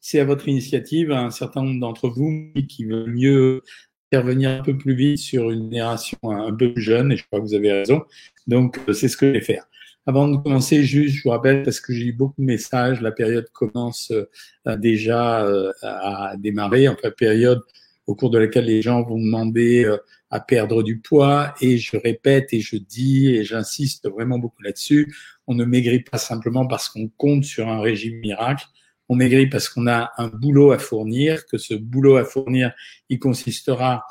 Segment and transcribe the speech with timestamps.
[0.00, 3.62] C'est à votre initiative, un certain nombre d'entre vous qui veulent mieux
[4.10, 7.44] intervenir un peu plus vite sur une génération un peu jeune, et je crois que
[7.44, 8.02] vous avez raison.
[8.46, 9.66] Donc, euh, c'est ce que je vais faire.
[10.06, 13.12] Avant de commencer, juste, je vous rappelle, parce que j'ai eu beaucoup de messages, la
[13.12, 17.60] période commence euh, déjà euh, à démarrer, enfin, période
[18.06, 19.86] au cours de laquelle les gens vont demander
[20.30, 21.54] à perdre du poids.
[21.60, 25.14] Et je répète et je dis et j'insiste vraiment beaucoup là-dessus,
[25.46, 28.64] on ne maigrit pas simplement parce qu'on compte sur un régime miracle
[29.08, 32.72] on maigrit parce qu'on a un boulot à fournir, que ce boulot à fournir,
[33.08, 34.04] il consistera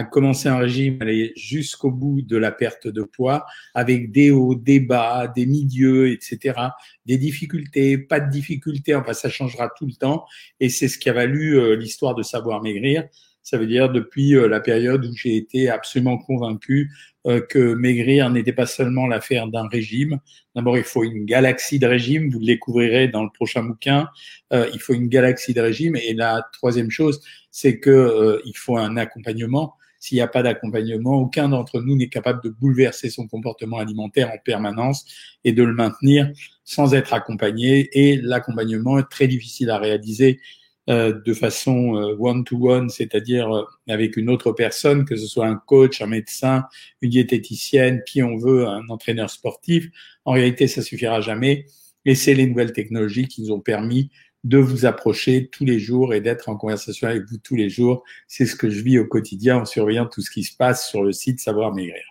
[0.00, 4.54] à commencer un régime, aller jusqu'au bout de la perte de poids, avec des hauts,
[4.54, 6.58] des bas, des milieux, etc.,
[7.04, 10.24] des difficultés, pas de difficultés, enfin ça changera tout le temps,
[10.58, 13.06] et c'est ce qui a valu euh, l'histoire de savoir maigrir.
[13.42, 16.90] Ça veut dire depuis euh, la période où j'ai été absolument convaincu
[17.24, 20.20] que maigrir n'était pas seulement l'affaire d'un régime.
[20.54, 24.08] D'abord, il faut une galaxie de régimes, vous le découvrirez dans le prochain bouquin.
[24.52, 25.96] Euh, il faut une galaxie de régimes.
[25.96, 27.20] Et la troisième chose,
[27.50, 29.74] c'est que euh, il faut un accompagnement.
[30.00, 34.30] S'il n'y a pas d'accompagnement, aucun d'entre nous n'est capable de bouleverser son comportement alimentaire
[34.30, 35.04] en permanence
[35.44, 36.32] et de le maintenir
[36.64, 37.90] sans être accompagné.
[37.92, 40.59] Et l'accompagnement est très difficile à réaliser euh,
[40.90, 46.00] de façon euh, one-to-one, c'est-à-dire euh, avec une autre personne, que ce soit un coach,
[46.02, 46.64] un médecin,
[47.00, 49.88] une diététicienne, qui on veut, un entraîneur sportif.
[50.24, 51.66] En réalité, ça suffira jamais.
[52.04, 54.10] Et c'est les nouvelles technologies qui nous ont permis
[54.42, 58.02] de vous approcher tous les jours et d'être en conversation avec vous tous les jours.
[58.26, 61.04] C'est ce que je vis au quotidien en surveillant tout ce qui se passe sur
[61.04, 62.02] le site Savoir Maigrir.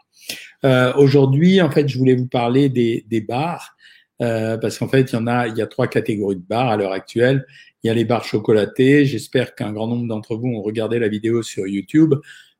[0.63, 3.75] Euh, Aujourd'hui, en fait, je voulais vous parler des, des bars.
[4.21, 6.69] Euh, parce qu'en fait, il y en a, il y a trois catégories de bars
[6.69, 7.45] à l'heure actuelle.
[7.83, 9.05] Il y a les barres chocolatées.
[9.05, 12.15] J'espère qu'un grand nombre d'entre vous ont regardé la vidéo sur YouTube.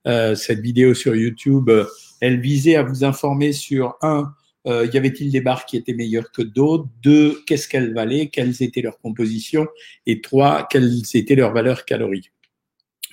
[0.07, 1.85] Euh, cette vidéo sur YouTube, euh,
[2.21, 4.33] elle visait à vous informer sur un,
[4.67, 6.87] euh, y avait-il des barres qui étaient meilleures que d'autres?
[7.01, 8.27] Deux, qu'est-ce qu'elles valaient?
[8.27, 9.67] Quelles étaient leurs compositions?
[10.05, 12.31] Et trois, quelles étaient leurs valeurs caloriques?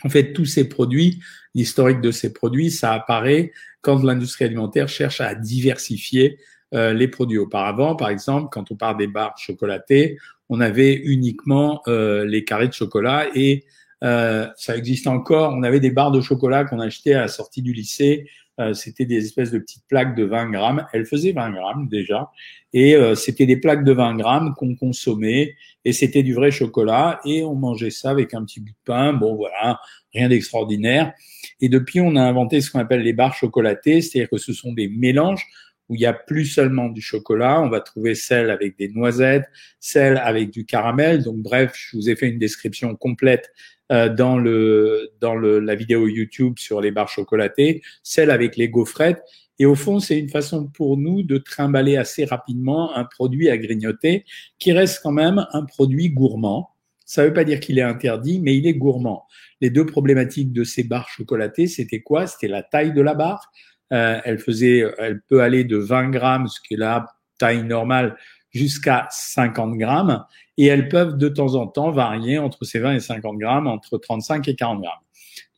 [0.04, 1.20] En fait, tous ces produits,
[1.54, 6.38] l'historique de ces produits, ça apparaît quand l'industrie alimentaire cherche à diversifier
[6.76, 7.38] euh, les produits.
[7.38, 12.68] Auparavant, par exemple, quand on parle des barres chocolatées, on avait uniquement euh, les carrés
[12.68, 13.64] de chocolat et
[14.04, 15.52] euh, ça existe encore.
[15.54, 18.26] On avait des barres de chocolat qu'on achetait à la sortie du lycée.
[18.58, 20.86] Euh, c'était des espèces de petites plaques de 20 grammes.
[20.92, 22.30] Elles faisaient 20 grammes déjà.
[22.72, 25.54] Et euh, c'était des plaques de 20 grammes qu'on consommait.
[25.84, 27.20] Et c'était du vrai chocolat.
[27.24, 29.12] Et on mangeait ça avec un petit bout de pain.
[29.12, 29.80] Bon, voilà,
[30.14, 31.12] rien d'extraordinaire.
[31.60, 34.00] Et depuis, on a inventé ce qu'on appelle les barres chocolatées.
[34.00, 35.46] C'est-à-dire que ce sont des mélanges
[35.88, 37.60] où il y a plus seulement du chocolat.
[37.60, 39.46] On va trouver celle avec des noisettes,
[39.80, 41.22] celle avec du caramel.
[41.22, 43.50] Donc bref, je vous ai fait une description complète
[43.92, 48.68] euh, dans le dans le, la vidéo YouTube sur les barres chocolatées, celle avec les
[48.68, 49.22] gaufrettes.
[49.58, 53.56] Et au fond, c'est une façon pour nous de trimballer assez rapidement un produit à
[53.56, 54.24] grignoter
[54.58, 56.70] qui reste quand même un produit gourmand.
[57.06, 59.24] Ça ne veut pas dire qu'il est interdit, mais il est gourmand.
[59.60, 62.26] Les deux problématiques de ces barres chocolatées, c'était quoi?
[62.26, 63.52] C'était la taille de la barre
[63.92, 67.06] euh, elle faisait, elle peut aller de 20 grammes, ce qui est la
[67.38, 68.16] taille normale,
[68.50, 70.24] jusqu'à 50 grammes.
[70.58, 73.98] Et elles peuvent de temps en temps varier entre ces 20 et 50 grammes, entre
[73.98, 74.92] 35 et 40 grammes.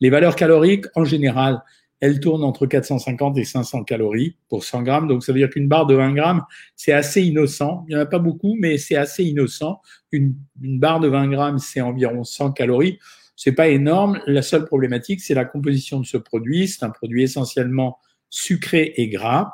[0.01, 1.63] Les valeurs caloriques, en général,
[2.01, 5.07] elles tournent entre 450 et 500 calories pour 100 grammes.
[5.07, 6.43] Donc, ça veut dire qu'une barre de 20 grammes,
[6.75, 7.85] c'est assez innocent.
[7.87, 9.81] Il n'y en a pas beaucoup, mais c'est assez innocent.
[10.11, 12.99] Une, une barre de 20 grammes, c'est environ 100 calories.
[13.35, 14.19] C'est pas énorme.
[14.27, 16.67] La seule problématique, c'est la composition de ce produit.
[16.67, 17.97] C'est un produit essentiellement
[18.29, 19.53] sucré et gras,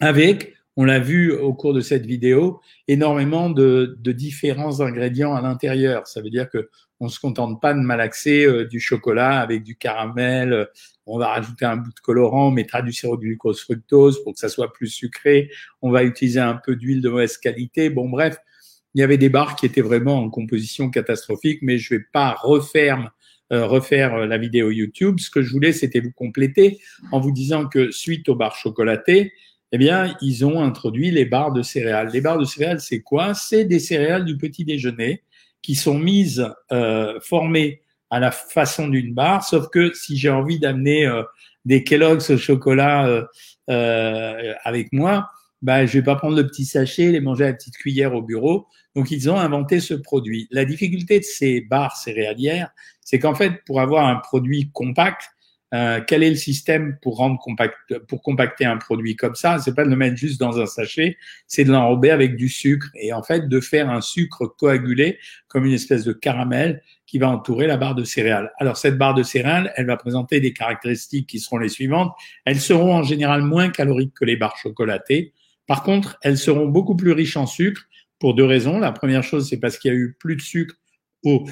[0.00, 5.40] avec, on l'a vu au cours de cette vidéo, énormément de, de différents ingrédients à
[5.40, 6.06] l'intérieur.
[6.06, 6.68] Ça veut dire que
[7.00, 10.52] on se contente pas de malaxer euh, du chocolat avec du caramel.
[10.52, 10.64] Euh,
[11.06, 14.34] on va rajouter un bout de colorant, on mettra du sirop de glucose fructose pour
[14.34, 15.50] que ça soit plus sucré.
[15.82, 17.90] On va utiliser un peu d'huile de mauvaise qualité.
[17.90, 18.38] Bon, bref,
[18.94, 22.32] il y avait des barres qui étaient vraiment en composition catastrophique, mais je vais pas
[22.32, 23.12] refaire
[23.50, 25.18] refaire euh, la vidéo YouTube.
[25.20, 26.78] Ce que je voulais, c'était vous compléter
[27.12, 29.32] en vous disant que suite aux barres chocolatées,
[29.72, 32.10] eh bien, ils ont introduit les barres de céréales.
[32.12, 33.34] Les barres de céréales, c'est quoi?
[33.34, 35.22] C'est des céréales du petit déjeuner
[35.62, 40.60] qui sont mises, euh, formées à la façon d'une barre, sauf que si j'ai envie
[40.60, 41.24] d'amener euh,
[41.64, 43.26] des Kellogg's au chocolat
[43.68, 45.28] euh, avec moi,
[45.62, 48.22] bah, je vais pas prendre le petit sachet, les manger à la petite cuillère au
[48.22, 48.68] bureau.
[48.94, 50.46] Donc, ils ont inventé ce produit.
[50.52, 52.70] La difficulté de ces barres céréalières,
[53.06, 55.30] c'est qu'en fait, pour avoir un produit compact,
[55.74, 57.76] euh, quel est le système pour rendre compact,
[58.08, 59.60] pour compacter un produit comme ça?
[59.60, 61.16] C'est pas de le mettre juste dans un sachet,
[61.46, 65.64] c'est de l'enrober avec du sucre et en fait de faire un sucre coagulé comme
[65.64, 68.52] une espèce de caramel qui va entourer la barre de céréales.
[68.58, 72.12] Alors cette barre de céréales, elle va présenter des caractéristiques qui seront les suivantes.
[72.44, 75.32] Elles seront en général moins caloriques que les barres chocolatées.
[75.68, 77.82] Par contre, elles seront beaucoup plus riches en sucre
[78.18, 78.80] pour deux raisons.
[78.80, 80.74] La première chose, c'est parce qu'il y a eu plus de sucre
[81.22, 81.46] au,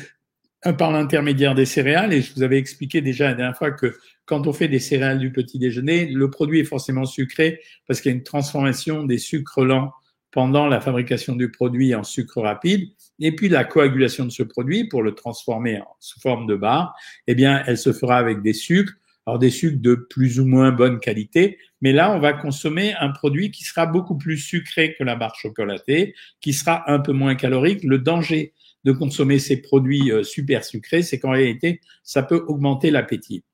[0.73, 2.13] par l'intermédiaire des céréales.
[2.13, 5.19] Et je vous avais expliqué déjà la dernière fois que quand on fait des céréales
[5.19, 9.19] du petit déjeuner, le produit est forcément sucré parce qu'il y a une transformation des
[9.19, 9.93] sucres lents
[10.35, 12.89] pendant la fabrication du produit en sucre rapide,
[13.21, 16.93] et puis la coagulation de ce produit pour le transformer en, sous forme de barre,
[17.29, 18.95] eh bien, elle se fera avec des sucres,
[19.27, 23.11] alors des sucres de plus ou moins bonne qualité, mais là, on va consommer un
[23.11, 27.37] produit qui sera beaucoup plus sucré que la barre chocolatée, qui sera un peu moins
[27.37, 27.85] calorique.
[27.85, 32.91] Le danger de consommer ces produits euh, super sucrés, c'est qu'en réalité, ça peut augmenter
[32.91, 33.45] l'appétit.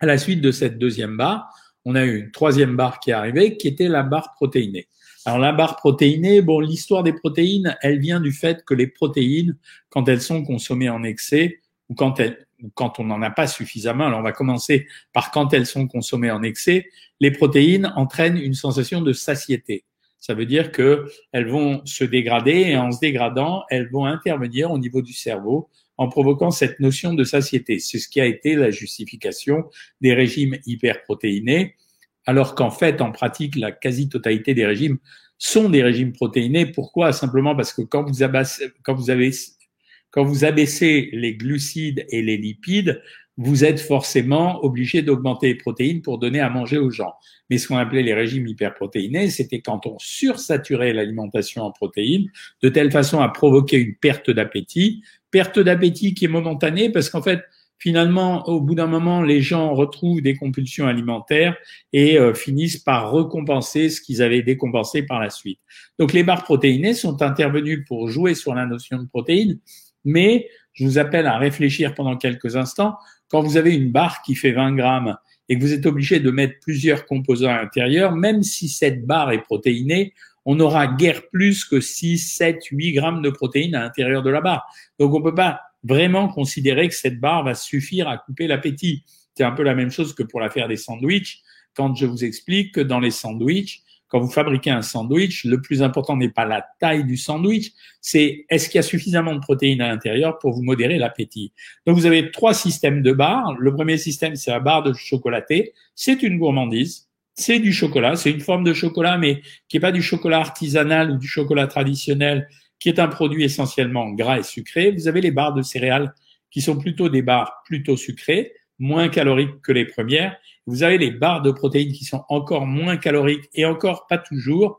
[0.00, 1.48] À la suite de cette deuxième barre,
[1.84, 4.88] on a eu une troisième barre qui est arrivée, qui était la barre protéinée.
[5.24, 9.56] Alors la barre protéinée, bon, l'histoire des protéines, elle vient du fait que les protéines,
[9.88, 14.06] quand elles sont consommées en excès ou quand elles, quand on n'en a pas suffisamment,
[14.06, 16.88] alors on va commencer par quand elles sont consommées en excès,
[17.20, 19.84] les protéines entraînent une sensation de satiété.
[20.26, 24.72] Ça veut dire que elles vont se dégrader et en se dégradant, elles vont intervenir
[24.72, 25.68] au niveau du cerveau
[25.98, 27.78] en provoquant cette notion de satiété.
[27.78, 29.66] C'est ce qui a été la justification
[30.00, 31.76] des régimes hyperprotéinés
[32.24, 34.98] alors qu'en fait, en pratique, la quasi-totalité des régimes
[35.38, 36.66] sont des régimes protéinés.
[36.66, 37.12] Pourquoi?
[37.12, 43.00] Simplement parce que quand vous, abaissez, quand vous abaissez les glucides et les lipides,
[43.36, 47.14] vous êtes forcément obligé d'augmenter les protéines pour donner à manger aux gens.
[47.50, 52.28] Mais ce qu'on appelait les régimes hyperprotéinés, c'était quand on sursaturait l'alimentation en protéines
[52.62, 57.22] de telle façon à provoquer une perte d'appétit, perte d'appétit qui est momentanée parce qu'en
[57.22, 57.42] fait,
[57.78, 61.56] finalement, au bout d'un moment, les gens retrouvent des compulsions alimentaires
[61.92, 65.60] et euh, finissent par recompenser ce qu'ils avaient décompensé par la suite.
[65.98, 69.58] Donc les barres protéinées sont intervenues pour jouer sur la notion de protéines,
[70.04, 72.96] mais je vous appelle à réfléchir pendant quelques instants.
[73.28, 75.16] Quand vous avez une barre qui fait 20 grammes
[75.48, 79.32] et que vous êtes obligé de mettre plusieurs composants à l'intérieur, même si cette barre
[79.32, 80.14] est protéinée,
[80.44, 84.40] on aura guère plus que 6, 7, 8 grammes de protéines à l'intérieur de la
[84.40, 84.64] barre.
[84.98, 89.04] Donc on peut pas vraiment considérer que cette barre va suffire à couper l'appétit.
[89.34, 91.42] C'est un peu la même chose que pour l'affaire des sandwichs.
[91.74, 95.82] Quand je vous explique que dans les sandwichs, quand vous fabriquez un sandwich, le plus
[95.82, 99.80] important n'est pas la taille du sandwich, c'est est-ce qu'il y a suffisamment de protéines
[99.80, 101.52] à l'intérieur pour vous modérer l'appétit.
[101.86, 103.56] Donc vous avez trois systèmes de barres.
[103.58, 105.72] Le premier système, c'est la barre de chocolaté.
[105.94, 107.08] C'est une gourmandise.
[107.34, 108.16] C'est du chocolat.
[108.16, 111.66] C'est une forme de chocolat, mais qui n'est pas du chocolat artisanal ou du chocolat
[111.66, 112.48] traditionnel,
[112.78, 114.92] qui est un produit essentiellement gras et sucré.
[114.92, 116.14] Vous avez les barres de céréales
[116.50, 120.36] qui sont plutôt des barres plutôt sucrées, moins caloriques que les premières.
[120.66, 124.78] Vous avez les barres de protéines qui sont encore moins caloriques et encore pas toujours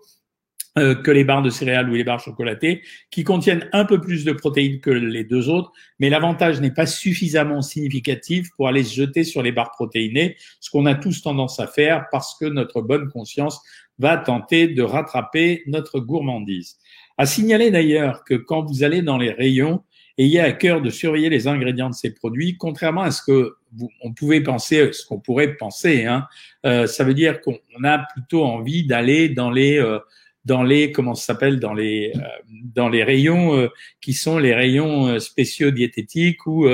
[0.77, 4.23] euh, que les barres de céréales ou les barres chocolatées, qui contiennent un peu plus
[4.25, 8.93] de protéines que les deux autres, mais l'avantage n'est pas suffisamment significatif pour aller se
[8.93, 12.81] jeter sur les barres protéinées, ce qu'on a tous tendance à faire parce que notre
[12.81, 13.59] bonne conscience
[13.97, 16.77] va tenter de rattraper notre gourmandise.
[17.17, 19.81] À signaler d'ailleurs que quand vous allez dans les rayons,
[20.17, 23.89] ayez à cœur de surveiller les ingrédients de ces produits, contrairement à ce que vous,
[24.01, 26.05] on pouvait penser, ce qu'on pourrait penser.
[26.05, 26.25] Hein.
[26.65, 29.99] Euh, ça veut dire qu'on a plutôt envie d'aller dans les euh,
[30.47, 32.21] dans les comment ça s'appelle dans les euh,
[32.73, 33.67] dans les rayons euh,
[33.99, 36.67] qui sont les rayons euh, spéciaux diététiques ou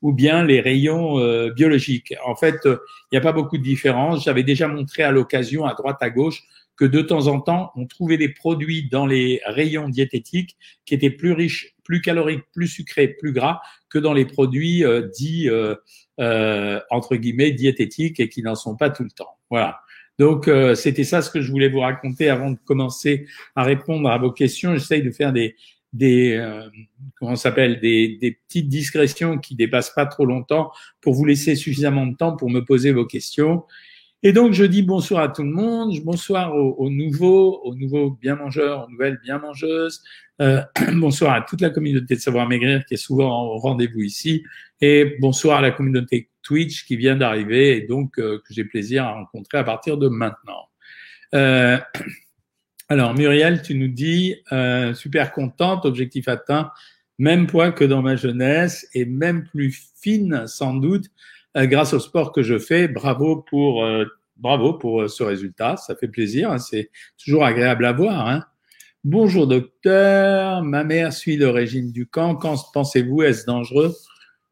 [0.00, 1.16] ou bien les rayons
[1.50, 2.14] biologiques.
[2.24, 2.78] En fait, il
[3.12, 4.24] n'y a pas beaucoup de différence.
[4.24, 6.42] J'avais déjà montré à l'occasion à droite à gauche
[6.78, 11.10] que de temps en temps, on trouvait des produits dans les rayons diététiques qui étaient
[11.10, 13.60] plus riches, plus caloriques, plus sucrés, plus gras
[13.90, 15.74] que dans les produits euh, dits euh,
[16.20, 19.36] euh, entre guillemets diététiques et qui n'en sont pas tout le temps.
[19.50, 19.80] Voilà.
[20.20, 24.18] Donc c'était ça ce que je voulais vous raconter avant de commencer à répondre à
[24.18, 24.74] vos questions.
[24.74, 25.54] J'essaye de faire des
[25.92, 26.44] des
[27.20, 32.04] comment s'appelle des, des petites discrétions qui dépassent pas trop longtemps pour vous laisser suffisamment
[32.04, 33.62] de temps pour me poser vos questions
[34.22, 38.36] et donc, je dis bonsoir à tout le monde, bonsoir aux, nouveaux, aux nouveaux bien
[38.36, 40.02] mangeurs, aux nouvelles bien mangeuses,
[40.40, 40.62] euh,
[40.94, 44.42] bonsoir à toute la communauté de Savoir Maigrir qui est souvent au rendez-vous ici,
[44.80, 49.04] et bonsoir à la communauté Twitch qui vient d'arriver et donc euh, que j'ai plaisir
[49.04, 50.68] à rencontrer à partir de maintenant.
[51.34, 51.78] Euh,
[52.88, 56.70] alors, Muriel, tu nous dis, euh, super contente, objectif atteint,
[57.18, 61.06] même poids que dans ma jeunesse et même plus fine sans doute.
[61.56, 62.88] Euh, grâce au sport que je fais.
[62.88, 64.04] Bravo pour, euh,
[64.36, 65.76] bravo pour euh, ce résultat.
[65.76, 66.50] Ça fait plaisir.
[66.50, 66.58] Hein.
[66.58, 66.90] C'est
[67.22, 68.28] toujours agréable à voir.
[68.28, 68.44] Hein.
[69.04, 70.62] Bonjour docteur.
[70.62, 72.34] Ma mère suit le régime du camp.
[72.34, 73.22] Qu'en pensez-vous?
[73.22, 73.94] Est-ce dangereux?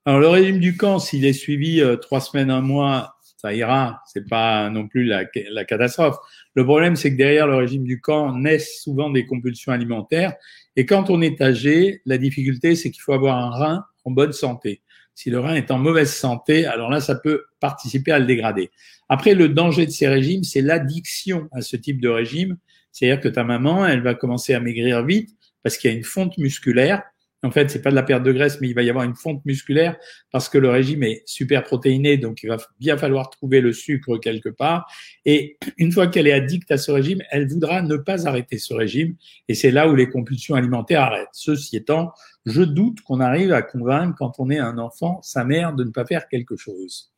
[0.07, 4.03] Alors le régime du camp, s'il est suivi trois semaines, un mois, ça ira.
[4.07, 6.17] C'est pas non plus la catastrophe.
[6.55, 10.35] Le problème, c'est que derrière le régime du camp naissent souvent des compulsions alimentaires.
[10.77, 14.33] Et quand on est âgé, la difficulté, c'est qu'il faut avoir un rein en bonne
[14.33, 14.81] santé.
[15.17, 18.71] Si le rein est en mauvaise santé, alors là, ça peut participer à le dégrader.
[19.09, 22.59] Après, le danger de ces régimes, c'est l'addiction à ce type de régime.
[22.93, 25.31] C'est-à-dire que ta maman, elle va commencer à maigrir vite
[25.63, 27.03] parce qu'il y a une fonte musculaire.
[27.47, 29.15] En fait, c'est pas de la perte de graisse, mais il va y avoir une
[29.15, 29.97] fonte musculaire
[30.33, 34.19] parce que le régime est super protéiné, donc il va bien falloir trouver le sucre
[34.19, 34.91] quelque part.
[35.25, 38.75] Et une fois qu'elle est addicte à ce régime, elle voudra ne pas arrêter ce
[38.75, 39.15] régime.
[39.47, 41.29] Et c'est là où les compulsions alimentaires arrêtent.
[41.33, 42.11] Ceci étant,
[42.47, 45.91] je doute qu'on arrive à convaincre quand on est un enfant sa mère de ne
[45.91, 47.13] pas faire quelque chose.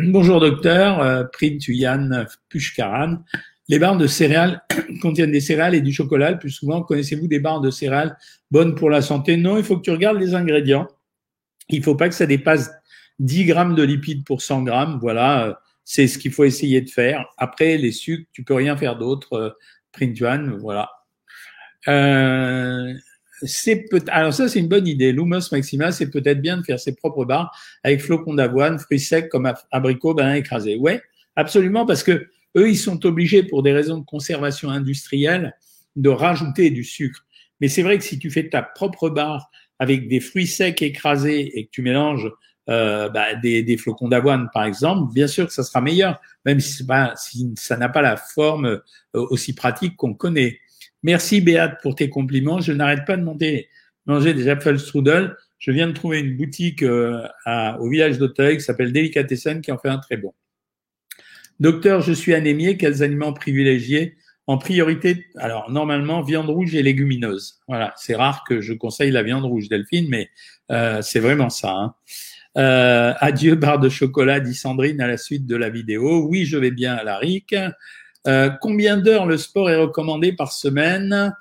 [0.05, 1.25] Bonjour docteur, euh,
[1.61, 3.19] Tuyan Pushkaran.
[3.68, 4.62] Les barres de céréales
[5.02, 6.82] contiennent des céréales et du chocolat plus souvent.
[6.82, 8.16] Connaissez-vous des barres de céréales
[8.50, 9.37] bonnes pour la santé?
[9.37, 10.87] Non, il faut que tu regardes les ingrédients.
[11.68, 12.70] Il ne faut pas que ça dépasse
[13.18, 14.99] 10 grammes de lipides pour 100 grammes.
[15.00, 15.54] Voilà, euh,
[15.85, 17.26] c'est ce qu'il faut essayer de faire.
[17.38, 19.32] Après, les sucres, tu peux rien faire d'autre.
[19.32, 19.50] Euh,
[19.92, 20.90] Printuan, voilà.
[21.88, 22.92] Euh,
[23.90, 25.12] peut alors ça c'est une bonne idée.
[25.12, 29.28] Lumos maxima, c'est peut-être bien de faire ses propres barres avec flocons d'avoine, fruits secs
[29.28, 30.76] comme abricots, bananes écrasés.
[30.76, 31.02] Ouais,
[31.35, 35.55] absolument parce que eux, ils sont obligés, pour des raisons de conservation industrielle,
[35.95, 37.27] de rajouter du sucre.
[37.61, 41.59] Mais c'est vrai que si tu fais ta propre barre avec des fruits secs écrasés
[41.59, 42.31] et que tu mélanges
[42.69, 46.61] euh, bah, des, des, flocons d'avoine, par exemple, bien sûr que ça sera meilleur, même
[46.61, 46.85] si,
[47.17, 48.81] si ça n'a pas la forme euh,
[49.13, 50.59] aussi pratique qu'on connaît.
[51.03, 52.61] Merci Béat pour tes compliments.
[52.61, 53.69] Je n'arrête pas de monter,
[54.07, 55.37] manger des Apfelstrudel.
[55.59, 59.71] Je viens de trouver une boutique euh, à, au village d'Auteuil qui s'appelle Delicatessen qui
[59.71, 60.35] en fait un très bon.
[61.59, 67.61] Docteur, je suis anémié, quels aliments privilégiés En priorité, alors normalement, viande rouge et légumineuse.
[67.67, 70.29] Voilà, c'est rare que je conseille la viande rouge, Delphine, mais
[70.71, 71.71] euh, c'est vraiment ça.
[71.71, 71.95] Hein.
[72.59, 76.27] Euh, adieu, barre de chocolat, dit Sandrine à la suite de la vidéo.
[76.29, 77.55] Oui, je vais bien à la RIC.
[78.27, 81.35] Euh, combien d'heures le sport est recommandé par semaine?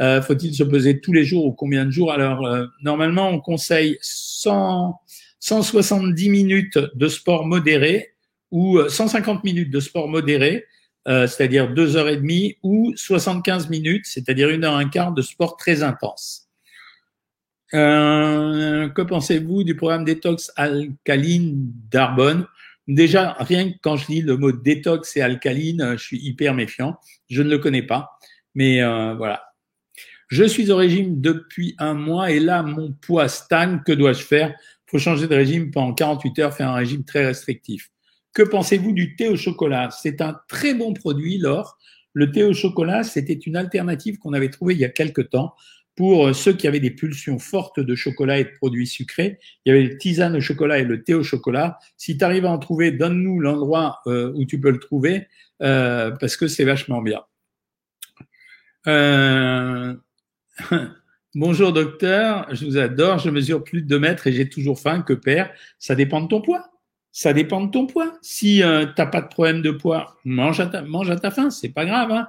[0.00, 2.10] Faut-il se peser tous les jours ou combien de jours?
[2.10, 2.44] Alors,
[2.82, 5.00] normalement, on conseille 100,
[5.38, 8.11] 170 minutes de sport modéré
[8.52, 10.66] ou 150 euh, minutes de sport modéré,
[11.08, 15.12] euh, c'est-à-dire deux heures et demie, ou 75 minutes, c'est-à-dire une heure et un quart
[15.12, 16.48] de sport très intense.
[17.74, 22.46] Euh, que pensez-vous du programme détox alcaline d'Arbonne?
[22.86, 26.96] Déjà, rien que quand je lis le mot détox et alcaline, je suis hyper méfiant.
[27.30, 28.18] Je ne le connais pas,
[28.54, 29.42] mais euh, voilà.
[30.28, 33.82] Je suis au régime depuis un mois et là, mon poids stagne.
[33.84, 34.54] Que dois-je faire?
[34.86, 37.91] Faut changer de régime pendant 48 heures, faire un régime très restrictif.
[38.32, 39.90] Que pensez-vous du thé au chocolat?
[39.90, 41.78] C'est un très bon produit, Laure.
[42.14, 45.54] Le thé au chocolat, c'était une alternative qu'on avait trouvée il y a quelque temps
[45.96, 49.38] pour euh, ceux qui avaient des pulsions fortes de chocolat et de produits sucrés.
[49.64, 51.78] Il y avait le tisane au chocolat et le thé au chocolat.
[51.96, 55.26] Si tu arrives à en trouver, donne-nous l'endroit euh, où tu peux le trouver
[55.62, 57.20] euh, parce que c'est vachement bien.
[61.34, 65.02] Bonjour docteur, je vous adore, je mesure plus de 2 mètres et j'ai toujours faim,
[65.02, 65.50] que père?
[65.78, 66.72] Ça dépend de ton poids.
[67.12, 68.18] Ça dépend de ton poids.
[68.22, 71.50] Si euh, t'as pas de problème de poids, mange à ta, mange à ta faim,
[71.50, 72.10] c'est pas grave.
[72.10, 72.28] Hein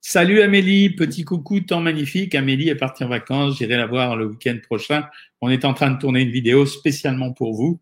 [0.00, 2.34] Salut Amélie, petit coucou, temps magnifique.
[2.34, 5.04] Amélie est partie en vacances, j'irai la voir le week-end prochain.
[5.40, 7.80] On est en train de tourner une vidéo spécialement pour vous.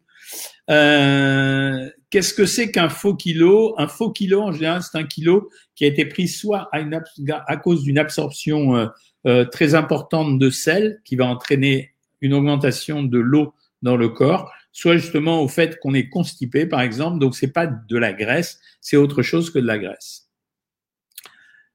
[0.69, 3.75] Euh, Qu'est-ce que c'est qu'un faux kilo?
[3.79, 7.85] Un faux kilo, en général, c'est un kilo qui a été pris soit à, cause
[7.85, 8.87] d'une absorption euh,
[9.27, 14.53] euh, très importante de sel, qui va entraîner une augmentation de l'eau dans le corps,
[14.73, 17.19] soit justement au fait qu'on est constipé, par exemple.
[17.19, 20.31] Donc, c'est pas de la graisse, c'est autre chose que de la graisse.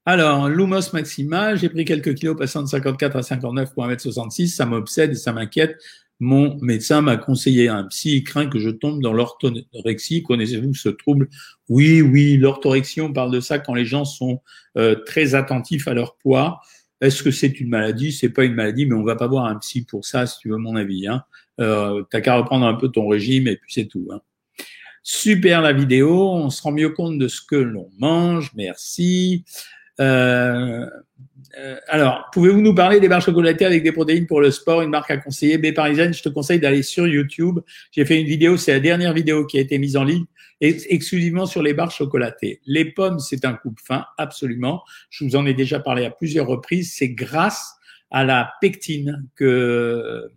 [0.08, 4.68] Alors, Lumos Maxima, j'ai pris quelques kilos passant de 54 à 59 pour 1m66, ça
[4.68, 5.82] m'obsède et ça m'inquiète.
[6.20, 10.24] Mon médecin m'a conseillé un psy, il craint que je tombe dans l'orthorexie.
[10.24, 11.28] Connaissez-vous ce trouble?
[11.68, 14.42] Oui, oui, l'orthorexie, on parle de ça quand les gens sont
[14.78, 16.62] euh, très attentifs à leur poids.
[17.02, 18.12] Est-ce que c'est une maladie?
[18.12, 20.50] C'est pas une maladie, mais on va pas voir un psy pour ça, si tu
[20.50, 21.08] veux mon avis.
[21.08, 21.24] Hein.
[21.60, 24.08] Euh, T'as qu'à reprendre un peu ton régime et puis c'est tout.
[24.12, 24.22] Hein.
[25.04, 28.52] Super la vidéo, on se rend mieux compte de ce que l'on mange.
[28.56, 29.44] Merci.
[30.00, 30.86] Euh,
[31.58, 34.90] euh, alors, pouvez-vous nous parler des barres chocolatées avec des protéines pour le sport, une
[34.90, 35.58] marque à conseiller?
[35.58, 37.60] B parisienne, je te conseille d'aller sur YouTube.
[37.92, 40.25] J'ai fait une vidéo, c'est la dernière vidéo qui a été mise en ligne,
[40.60, 42.62] exclusivement sur les barres chocolatées.
[42.66, 44.84] Les pommes, c'est un coupe-fin, absolument.
[45.10, 46.94] Je vous en ai déjà parlé à plusieurs reprises.
[46.94, 47.75] C'est grâce
[48.12, 50.30] à la pectine que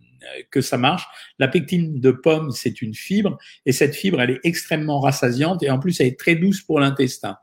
[0.51, 1.05] que ça marche.
[1.39, 5.69] La pectine de pomme, c'est une fibre, et cette fibre, elle est extrêmement rassasiante, et
[5.69, 7.37] en plus, elle est très douce pour l'intestin.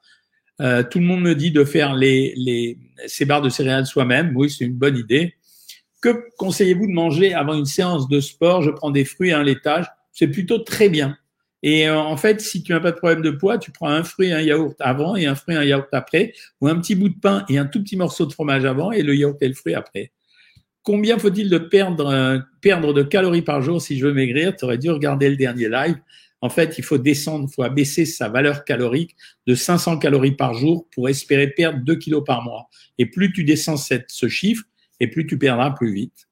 [0.61, 4.33] Euh, tout le monde me dit de faire les, les, ces barres de céréales soi-même.
[4.37, 5.35] Oui, c'est une bonne idée.
[6.01, 8.63] Que conseillez-vous de manger avant une séance de sport?
[8.63, 9.87] Je prends des fruits et un laitage.
[10.13, 11.17] C'est plutôt très bien.
[11.63, 14.05] Et euh, en fait, si tu n'as pas de problème de poids, tu prends un
[14.05, 16.95] fruit et un yaourt avant et un fruit et un yaourt après, ou un petit
[16.95, 19.49] bout de pain et un tout petit morceau de fromage avant et le yaourt et
[19.49, 20.13] le fruit après.
[20.83, 24.55] Combien faut-il de perdre, euh, perdre de calories par jour si je veux maigrir?
[24.55, 25.97] Tu aurais dû regarder le dernier live.
[26.47, 29.17] En fait, il faut descendre, il faut abaisser sa valeur calorique
[29.49, 32.69] de 500 calories par jour pour espérer perdre 2 kilos par mois.
[32.99, 34.62] Et plus tu descends ce chiffre,
[35.00, 36.29] et plus tu perdras plus vite.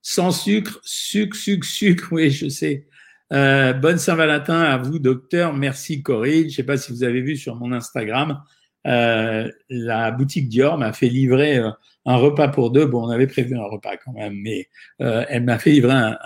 [0.00, 2.08] sans sucre, sucre, sucre, sucre.
[2.12, 2.86] Oui, je sais.
[3.32, 5.54] Euh, bonne Saint-Valentin à vous, docteur.
[5.54, 6.42] Merci, Corinne.
[6.42, 8.44] Je ne sais pas si vous avez vu sur mon Instagram,
[8.86, 11.70] euh, la boutique Dior m'a fait livrer euh,
[12.06, 12.86] un repas pour deux.
[12.86, 14.68] Bon, on avait prévu un repas quand même, mais
[15.00, 16.16] elle m'a fait livrer un,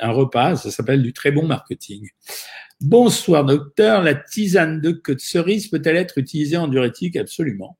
[0.00, 0.56] un repas.
[0.56, 2.08] Ça s'appelle du très bon marketing.
[2.80, 4.02] Bonsoir, docteur.
[4.02, 7.16] La tisane de queue de cerise peut-elle être utilisée en diurétique?
[7.16, 7.78] Absolument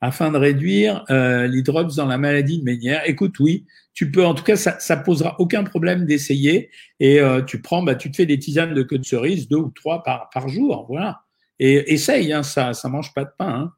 [0.00, 3.02] afin de réduire euh, les drops dans la maladie de Ménière.
[3.06, 6.70] Écoute, oui, tu peux, en tout cas, ça, ça posera aucun problème d'essayer.
[7.00, 9.58] Et euh, tu prends, bah, tu te fais des tisanes de queue de cerise, deux
[9.58, 11.22] ou trois par, par jour, voilà.
[11.58, 13.48] Et essaye, hein, ça, ça mange pas de pain.
[13.48, 13.72] Hein.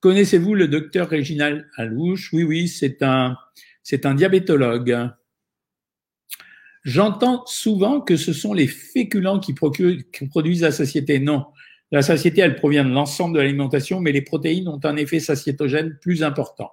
[0.00, 2.32] Connaissez-vous le docteur Réginal Alouche?
[2.32, 3.36] Oui, oui, c'est un,
[3.82, 5.10] c'est un diabétologue.
[6.88, 11.18] J'entends souvent que ce sont les féculents qui, produisent la satiété.
[11.18, 11.44] Non,
[11.92, 15.98] la satiété, elle provient de l'ensemble de l'alimentation, mais les protéines ont un effet satiétogène
[16.00, 16.70] plus important.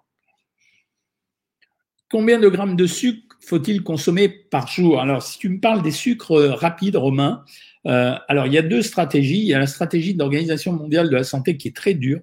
[2.10, 5.02] Combien de grammes de sucre faut-il consommer par jour?
[5.02, 7.44] Alors, si tu me parles des sucres rapides, Romain,
[7.86, 9.40] euh, alors il y a deux stratégies.
[9.40, 12.22] Il y a la stratégie de l'Organisation mondiale de la santé qui est très dure.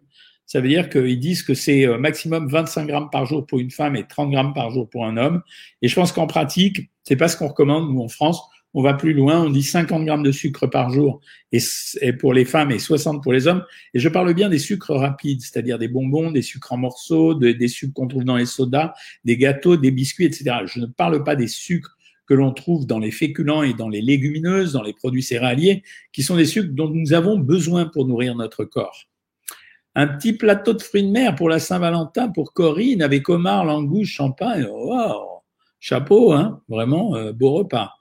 [0.52, 3.70] Ça veut dire qu'ils disent que c'est euh, maximum 25 grammes par jour pour une
[3.70, 5.40] femme et 30 grammes par jour pour un homme.
[5.80, 8.38] Et je pense qu'en pratique, c'est pas ce qu'on recommande nous en France
[8.74, 11.20] on va plus loin, on dit 50 grammes de sucre par jour
[11.52, 13.64] et, pour les femmes et 60 pour les hommes.
[13.94, 17.68] Et je parle bien des sucres rapides, c'est-à-dire des bonbons, des sucres en morceaux, des
[17.68, 18.94] sucres qu'on trouve dans les sodas,
[19.24, 20.56] des gâteaux, des biscuits, etc.
[20.66, 24.00] Je ne parle pas des sucres que l'on trouve dans les féculents et dans les
[24.00, 25.82] légumineuses, dans les produits céréaliers,
[26.12, 29.06] qui sont des sucres dont nous avons besoin pour nourrir notre corps.
[29.94, 34.12] Un petit plateau de fruits de mer pour la Saint-Valentin pour Corinne avec homard, langouste,
[34.12, 34.64] champagne.
[34.64, 35.42] Wow,
[35.80, 37.92] chapeau, hein, vraiment euh, beau repas.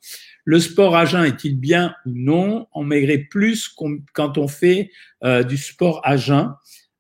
[0.46, 2.68] Le sport à jeun est-il bien ou non?
[2.74, 3.68] On maigrit plus
[4.14, 4.90] quand on fait
[5.26, 6.54] euh, du sport à jeun,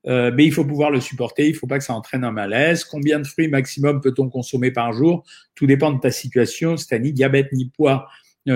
[0.07, 2.31] euh, mais il faut pouvoir le supporter, il ne faut pas que ça entraîne un
[2.31, 2.83] malaise.
[2.83, 5.24] Combien de fruits maximum peut-on consommer par jour?
[5.55, 8.10] Tout dépend de ta situation, c'est à ni diabète ni poids.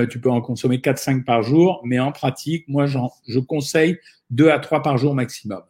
[0.10, 4.00] Tu peux en consommer 4-5 par jour, mais en pratique, moi, je conseille
[4.32, 5.62] 2 à 3 par jour maximum.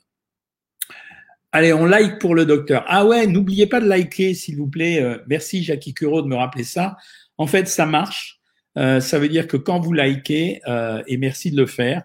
[1.56, 2.84] Allez, on like pour le docteur.
[2.86, 5.02] Ah ouais, n'oubliez pas de liker, s'il vous plaît.
[5.26, 6.98] merci Jackie Curo de me rappeler ça.
[7.38, 8.41] En fait, ça marche.
[8.78, 12.04] Euh, ça veut dire que quand vous likez, euh, et merci de le faire,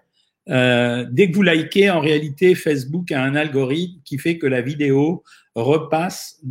[0.49, 4.61] euh, dès que vous likez, en réalité, Facebook a un algorithme qui fait que la
[4.61, 5.21] vidéo
[5.55, 6.41] repasse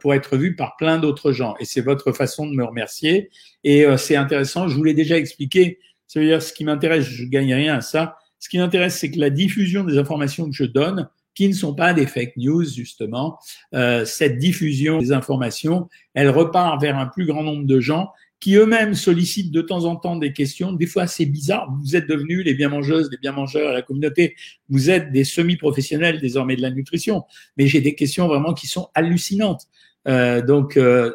[0.00, 1.54] pour être vue par plein d'autres gens.
[1.60, 3.30] Et c'est votre façon de me remercier.
[3.62, 5.78] Et c'est intéressant, je vous l'ai déjà expliqué.
[6.08, 8.16] Ça veut dire ce qui m'intéresse, je gagne rien à ça.
[8.40, 11.74] Ce qui m'intéresse, c'est que la diffusion des informations que je donne, qui ne sont
[11.74, 13.38] pas des fake news, justement,
[14.04, 18.94] cette diffusion des informations, elle repart vers un plus grand nombre de gens qui eux-mêmes
[18.94, 21.70] sollicitent de temps en temps des questions, des fois c'est bizarre.
[21.82, 24.34] Vous êtes devenus les bien-mangeuses, les bien-mangeurs, la communauté.
[24.70, 27.24] Vous êtes des semi-professionnels désormais de la nutrition.
[27.58, 29.66] Mais j'ai des questions vraiment qui sont hallucinantes.
[30.08, 31.12] Euh, donc, euh,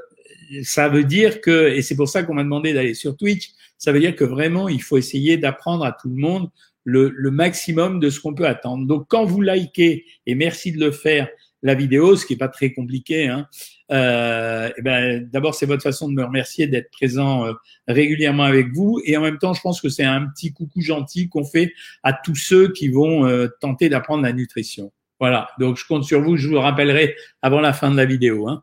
[0.62, 3.50] ça veut dire que, et c'est pour ça qu'on m'a demandé d'aller sur Twitch,
[3.80, 6.50] ça veut dire que vraiment, il faut essayer d'apprendre à tout le monde
[6.86, 8.88] le, le maximum de ce qu'on peut attendre.
[8.88, 11.28] Donc, quand vous likez, et merci de le faire,
[11.66, 13.28] la vidéo, ce qui n'est pas très compliqué.
[13.28, 13.48] Hein.
[13.92, 17.54] Euh, ben, D'abord, c'est votre façon de me remercier d'être présent euh,
[17.88, 19.02] régulièrement avec vous.
[19.04, 22.14] Et en même temps, je pense que c'est un petit coucou gentil qu'on fait à
[22.14, 24.92] tous ceux qui vont euh, tenter d'apprendre la nutrition.
[25.20, 28.48] Voilà, donc je compte sur vous, je vous rappellerai avant la fin de la vidéo.
[28.48, 28.62] Hein.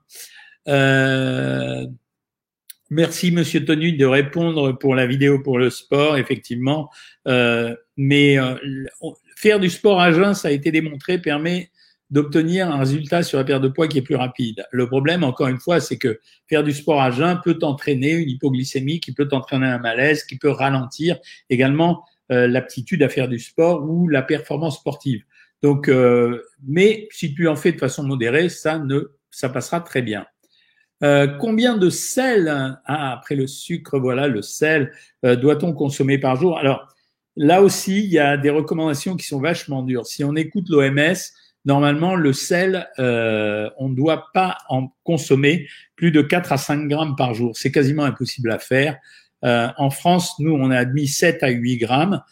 [2.93, 6.91] Euh, merci Monsieur Tonu de répondre pour la vidéo pour le sport, effectivement.
[7.27, 8.37] Euh, mais
[9.37, 11.71] faire du sport à jeun, ça a été démontré, permet
[12.11, 14.67] d'obtenir un résultat sur la perte de poids qui est plus rapide.
[14.71, 18.29] Le problème, encore une fois, c'est que faire du sport à jeun peut entraîner une
[18.29, 23.39] hypoglycémie, qui peut entraîner un malaise, qui peut ralentir également euh, l'aptitude à faire du
[23.39, 25.23] sport ou la performance sportive.
[25.63, 30.03] Donc, euh, mais si tu en fais de façon modérée, ça ne, ça passera très
[30.03, 30.27] bien.
[31.03, 34.93] Euh, combien de sel, ah, après le sucre, voilà, le sel,
[35.25, 36.59] euh, doit-on consommer par jour?
[36.59, 36.95] Alors,
[37.37, 40.07] là aussi, il y a des recommandations qui sont vachement dures.
[40.07, 41.17] Si on écoute l'OMS,
[41.65, 46.89] normalement, le sel, euh, on ne doit pas en consommer plus de 4 à 5
[46.89, 47.57] grammes par jour.
[47.57, 48.99] C'est quasiment impossible à faire.
[49.45, 52.23] Euh, en France, nous, on a admis 7 à 8 grammes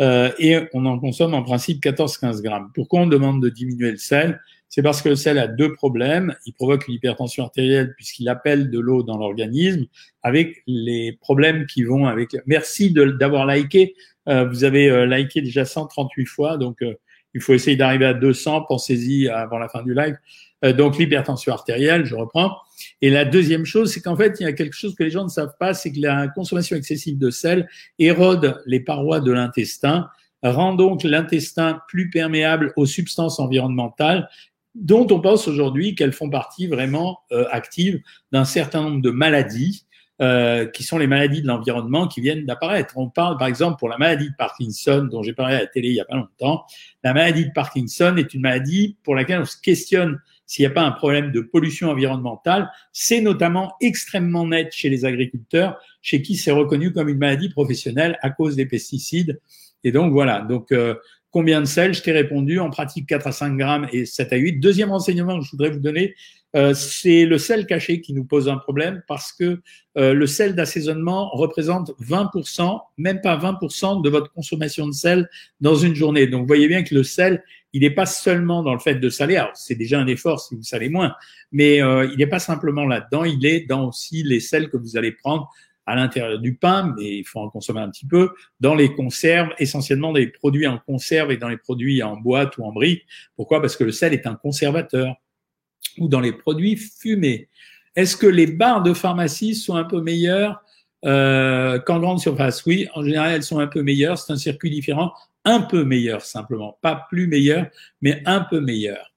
[0.00, 2.70] euh, et on en consomme en principe 14-15 grammes.
[2.74, 4.40] Pourquoi on demande de diminuer le sel?
[4.70, 6.34] C'est parce que le sel a deux problèmes.
[6.46, 9.86] Il provoque une hypertension artérielle puisqu'il appelle de l'eau dans l'organisme
[10.22, 12.36] avec les problèmes qui vont avec.
[12.46, 13.96] Merci d'avoir liké.
[14.28, 16.94] Euh, vous avez euh, liké déjà 138 fois, donc euh,
[17.34, 20.16] il faut essayer d'arriver à 200, pensez-y avant la fin du live.
[20.64, 22.56] Euh, donc l'hypertension artérielle, je reprends.
[23.02, 25.24] Et la deuxième chose, c'est qu'en fait, il y a quelque chose que les gens
[25.24, 30.08] ne savent pas, c'est que la consommation excessive de sel érode les parois de l'intestin,
[30.42, 34.28] rend donc l'intestin plus perméable aux substances environnementales
[34.74, 38.00] dont on pense aujourd'hui qu'elles font partie vraiment euh, active
[38.32, 39.86] d'un certain nombre de maladies
[40.22, 42.98] euh, qui sont les maladies de l'environnement qui viennent d'apparaître.
[42.98, 45.88] On parle par exemple pour la maladie de Parkinson dont j'ai parlé à la télé
[45.88, 46.66] il y a pas longtemps.
[47.02, 50.74] La maladie de Parkinson est une maladie pour laquelle on se questionne s'il n'y a
[50.74, 52.70] pas un problème de pollution environnementale.
[52.92, 58.18] C'est notamment extrêmement net chez les agriculteurs, chez qui c'est reconnu comme une maladie professionnelle
[58.20, 59.40] à cause des pesticides.
[59.84, 60.40] Et donc voilà.
[60.40, 60.96] Donc euh,
[61.30, 64.36] combien de sel Je t'ai répondu en pratique 4 à 5 grammes et 7 à
[64.36, 64.60] 8.
[64.60, 66.14] Deuxième renseignement que je voudrais vous donner,
[66.56, 69.60] euh, c'est le sel caché qui nous pose un problème parce que
[69.96, 75.28] euh, le sel d'assaisonnement représente 20%, même pas 20% de votre consommation de sel
[75.60, 76.26] dans une journée.
[76.26, 79.08] Donc, vous voyez bien que le sel, il n'est pas seulement dans le fait de
[79.08, 79.36] saler.
[79.36, 81.14] Alors, c'est déjà un effort si vous salez moins,
[81.52, 83.24] mais euh, il n'est pas simplement là-dedans.
[83.24, 85.48] Il est dans aussi les sels que vous allez prendre
[85.86, 89.50] à l'intérieur du pain, mais il faut en consommer un petit peu, dans les conserves,
[89.58, 93.06] essentiellement des produits en conserve et dans les produits en boîte ou en brique.
[93.36, 93.60] Pourquoi?
[93.60, 95.16] Parce que le sel est un conservateur
[95.98, 97.48] ou dans les produits fumés.
[97.96, 100.62] Est-ce que les barres de pharmacie sont un peu meilleures
[101.04, 102.64] euh, qu'en grande surface?
[102.66, 104.18] Oui, en général, elles sont un peu meilleures.
[104.18, 105.12] C'est un circuit différent,
[105.44, 107.66] un peu meilleur simplement, pas plus meilleur,
[108.00, 109.09] mais un peu meilleur.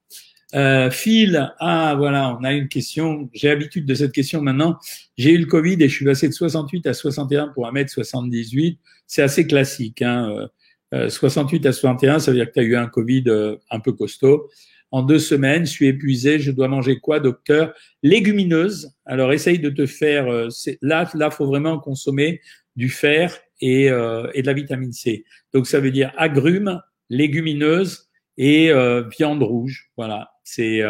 [0.54, 3.28] Euh, Phil, ah voilà, on a une question.
[3.32, 4.78] J'ai l'habitude de cette question maintenant.
[5.16, 8.78] J'ai eu le Covid et je suis passé de 68 à 61 pour 1m78.
[9.06, 10.02] C'est assez classique.
[10.02, 10.48] Hein.
[10.92, 13.56] Euh, 68 euh, à 61, ça veut dire que tu as eu un Covid euh,
[13.70, 14.48] un peu costaud
[14.94, 17.74] en deux semaines, je suis épuisé, je dois manger quoi, docteur?
[18.04, 18.94] Légumineuse.
[19.04, 20.28] Alors, essaye de te faire.
[20.28, 20.48] Euh,
[20.82, 22.40] là, là, faut vraiment consommer
[22.76, 25.24] du fer et, euh, de la vitamine C.
[25.52, 29.90] Donc, ça veut dire agrumes, légumineuses et euh, viande rouge.
[29.96, 30.30] Voilà.
[30.44, 30.82] C'est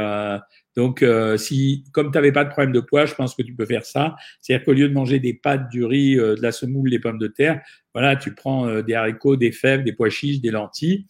[0.76, 1.04] donc
[1.36, 3.86] si, comme tu n'avais pas de problème de poids, je pense que tu peux faire
[3.86, 4.16] ça.
[4.40, 7.28] C'est-à-dire qu'au lieu de manger des pâtes, du riz, de la semoule, des pommes de
[7.28, 7.62] terre,
[7.94, 11.06] voilà, tu prends des haricots, des fèves, des pois chiches, des lentilles.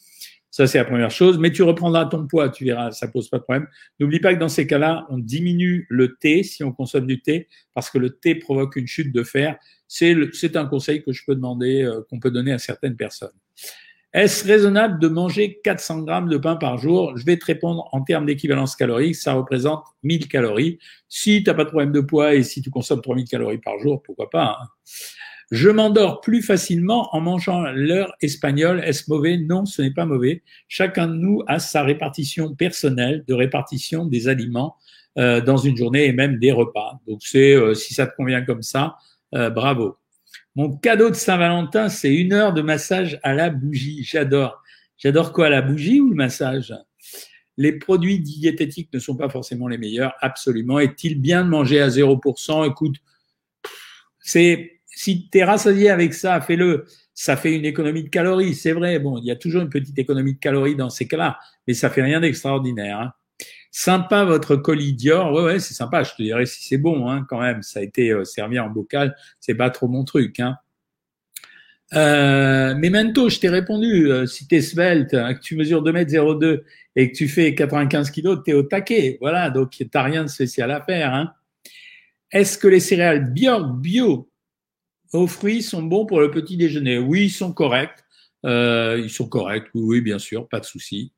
[0.55, 1.37] Ça, c'est la première chose.
[1.41, 3.67] Mais tu reprendras ton poids, tu verras, ça pose pas de problème.
[3.99, 7.49] N'oublie pas que dans ces cas-là, on diminue le thé si on consomme du thé,
[7.75, 9.57] parce que le thé provoque une chute de fer.
[9.89, 13.35] C'est un conseil que je peux demander, euh, qu'on peut donner à certaines personnes.
[14.15, 17.17] Est-ce raisonnable de manger 400 grammes de pain par jour?
[17.17, 20.79] Je vais te répondre en termes d'équivalence calorique, ça représente 1000 calories.
[21.09, 23.77] Si tu n'as pas de problème de poids et si tu consommes 3000 calories par
[23.81, 24.69] jour, pourquoi pas hein.
[25.51, 28.81] Je m'endors plus facilement en mangeant l'heure espagnole.
[28.85, 29.37] Est-ce mauvais?
[29.37, 30.43] Non, ce n'est pas mauvais.
[30.69, 34.77] Chacun de nous a sa répartition personnelle de répartition des aliments
[35.19, 37.01] euh, dans une journée et même des repas.
[37.07, 38.97] Donc c'est euh, si ça te convient comme ça,
[39.35, 39.97] euh, bravo.
[40.57, 44.05] Mon cadeau de Saint-Valentin, c'est une heure de massage à la bougie.
[44.05, 44.63] J'adore.
[44.97, 46.73] J'adore quoi, la bougie ou le massage?
[47.57, 50.79] Les produits diététiques ne sont pas forcément les meilleurs, absolument.
[50.79, 52.97] Est-il bien de manger à 0% Écoute,
[54.21, 56.87] c'est si tu es rassasié avec ça, fais-le.
[57.15, 58.99] Ça fait une économie de calories, c'est vrai.
[58.99, 61.91] Bon, il y a toujours une petite économie de calories dans ces cas-là, mais ça
[61.91, 62.99] fait rien d'extraordinaire.
[62.99, 63.13] Hein.
[63.77, 66.05] Sympa votre colis Dior, ouais, ouais, c'est sympa.
[66.05, 67.65] Je te dirais si c'est bon, hein, quand même.
[67.65, 70.39] Ça a été euh, servi en bocal, c'est pas trop mon truc.
[70.39, 70.57] Hein.
[71.95, 74.13] Euh, je t'ai répondu.
[74.13, 76.63] Euh, si tu es svelte, hein, que tu mesures 2m02
[76.95, 79.19] et que tu fais 95 kg, tu es au taquet.
[79.21, 81.13] Voilà, donc tu n'as rien de spécial à faire.
[81.13, 81.33] Hein.
[82.31, 84.31] Est-ce que les céréales bio, bio
[85.13, 86.99] aux fruits sont bons pour le petit déjeuner?
[86.99, 88.05] Oui, ils sont corrects.
[88.47, 91.13] Euh, ils sont corrects, oui, oui, bien sûr, pas de souci.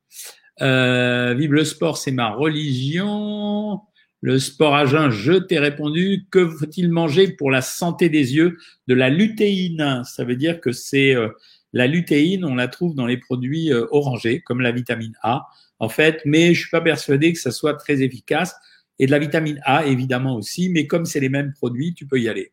[0.61, 3.81] Euh, vive le sport, c'est ma religion.
[4.21, 6.25] Le sport à jeun, je t'ai répondu.
[6.31, 10.01] Que faut-il manger pour la santé des yeux De la lutéine?
[10.03, 11.29] Ça veut dire que c'est euh,
[11.73, 15.45] la lutéine, on la trouve dans les produits euh, orangés, comme la vitamine A,
[15.79, 16.21] en fait.
[16.25, 18.55] Mais je suis pas persuadé que ça soit très efficace.
[18.99, 20.69] Et de la vitamine A, évidemment aussi.
[20.69, 22.51] Mais comme c'est les mêmes produits, tu peux y aller.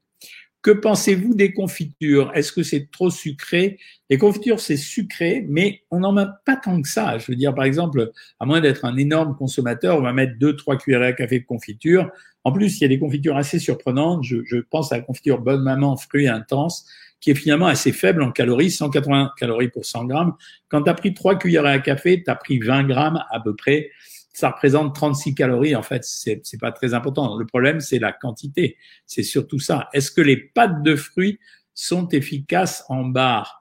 [0.65, 2.33] Que pensez-vous des confitures?
[2.35, 3.79] Est-ce que c'est trop sucré?
[4.09, 7.19] Les confitures, c'est sucré, mais on n'en met pas tant que ça.
[7.19, 10.57] Je veux dire, par exemple, à moins d'être un énorme consommateur, on va mettre deux,
[10.57, 12.11] trois cuillerées à café de confiture.
[12.45, 14.25] En plus, il y a des confitures assez surprenantes.
[14.25, 16.87] Je, pense à la confiture Bonne Maman fruits intense,
[17.21, 20.33] qui est finalement assez faible en calories, 180 calories pour 100 grammes.
[20.71, 23.55] Quand tu as pris trois cuillerées à café, tu as pris 20 grammes à peu
[23.55, 23.91] près
[24.35, 25.77] ça représente 36 calories.
[25.77, 27.39] En fait, c'est c'est pas très important.
[27.39, 28.77] Le problème, c'est la quantité.
[29.07, 29.89] C'est surtout ça.
[29.95, 31.39] Est-ce que les pâtes de fruits
[31.73, 33.61] sont efficaces en barre?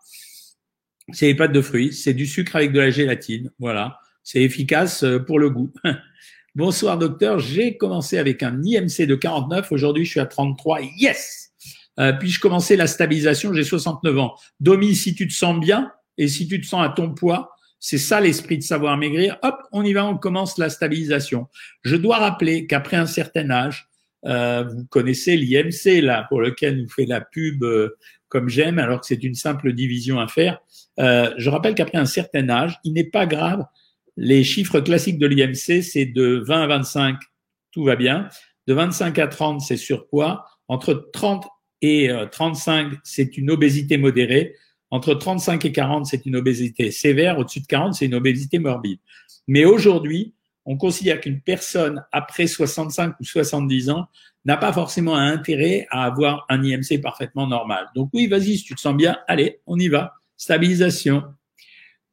[1.12, 1.94] C'est les pâtes de fruits.
[1.94, 3.52] C'est du sucre avec de la gélatine.
[3.60, 4.00] Voilà.
[4.24, 5.72] C'est efficace euh, pour le goût.
[6.56, 7.40] Bonsoir docteur.
[7.40, 9.72] J'ai commencé avec un IMC de 49.
[9.72, 10.80] Aujourd'hui, je suis à 33.
[10.98, 11.52] Yes.
[12.00, 13.54] Euh, puis je commençais la stabilisation?
[13.54, 14.36] J'ai 69 ans.
[14.60, 17.52] Domi, si tu te sens bien et si tu te sens à ton poids,
[17.86, 19.38] c'est ça l'esprit de savoir maigrir.
[19.44, 21.50] Hop, on y va, on commence la stabilisation.
[21.82, 23.90] Je dois rappeler qu'après un certain âge,
[24.26, 27.90] euh, vous connaissez l'IMC là, pour lequel nous fait la pub euh,
[28.30, 30.60] comme j'aime, alors que c'est une simple division à faire.
[31.02, 33.66] Euh, je rappelle qu'après un certain âge, il n'est pas grave.
[34.16, 37.18] Les chiffres classiques de l'IMC, c'est de 20 à 25,
[37.74, 38.30] tout va bien.
[38.66, 40.46] De 25 à 30, c'est surpoids.
[40.70, 41.46] Entre 30
[41.82, 44.56] et 35, c'est une obésité modérée.
[44.94, 47.40] Entre 35 et 40, c'est une obésité sévère.
[47.40, 49.00] Au-dessus de 40, c'est une obésité morbide.
[49.48, 54.06] Mais aujourd'hui, on considère qu'une personne après 65 ou 70 ans
[54.46, 57.88] n'a pas forcément un intérêt à avoir un IMC parfaitement normal.
[57.96, 60.14] Donc oui, vas-y, si tu te sens bien, allez, on y va.
[60.38, 61.24] Stabilisation.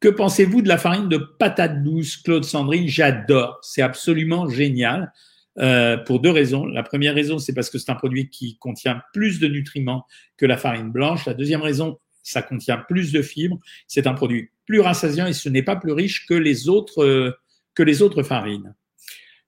[0.00, 2.88] Que pensez-vous de la farine de patate douce, Claude Sandrine?
[2.88, 3.58] J'adore.
[3.60, 5.12] C'est absolument génial.
[5.58, 6.64] Euh, pour deux raisons.
[6.64, 10.06] La première raison, c'est parce que c'est un produit qui contient plus de nutriments
[10.38, 11.26] que la farine blanche.
[11.26, 13.58] La deuxième raison, ça contient plus de fibres.
[13.86, 17.32] C'est un produit plus rassasiant et ce n'est pas plus riche que les autres, euh,
[17.74, 18.74] que les autres farines.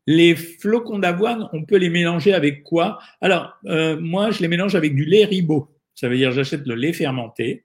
[0.07, 2.99] Les flocons d'avoine, on peut les mélanger avec quoi?
[3.21, 5.69] Alors, euh, moi, je les mélange avec du lait ribot.
[5.95, 7.65] Ça veut dire j'achète le lait fermenté.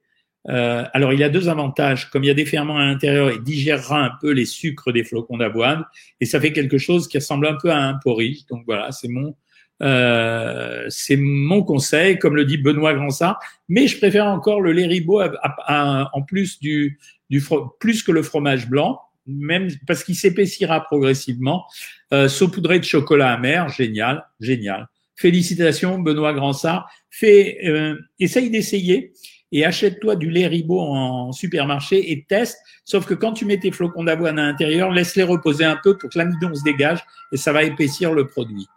[0.50, 2.10] Euh, alors, il y a deux avantages.
[2.10, 5.04] Comme il y a des ferments à l'intérieur, il digérera un peu les sucres des
[5.04, 5.84] flocons d'avoine
[6.20, 8.46] et ça fait quelque chose qui ressemble un peu à un porridge.
[8.50, 9.36] Donc voilà, c'est mon
[9.82, 13.40] euh, c'est mon conseil, comme le dit Benoît Gransart.
[13.70, 15.22] Mais je préfère encore le lait ribot
[15.68, 17.44] en plus du, du
[17.80, 21.66] plus que le fromage blanc même parce qu'il s'épaissira progressivement.
[22.14, 24.88] Euh, saupoudré de chocolat amer, génial, génial.
[25.16, 26.90] Félicitations, Benoît Gransart.
[27.10, 29.14] Fais, euh, essaye d'essayer
[29.52, 32.58] et achète-toi du lait ribot en supermarché et teste.
[32.86, 36.10] Sauf que quand tu mets tes flocons d'avoine à l'intérieur, laisse-les reposer un peu pour
[36.10, 37.00] que l'amidon se dégage
[37.32, 38.68] et ça va épaissir le produit.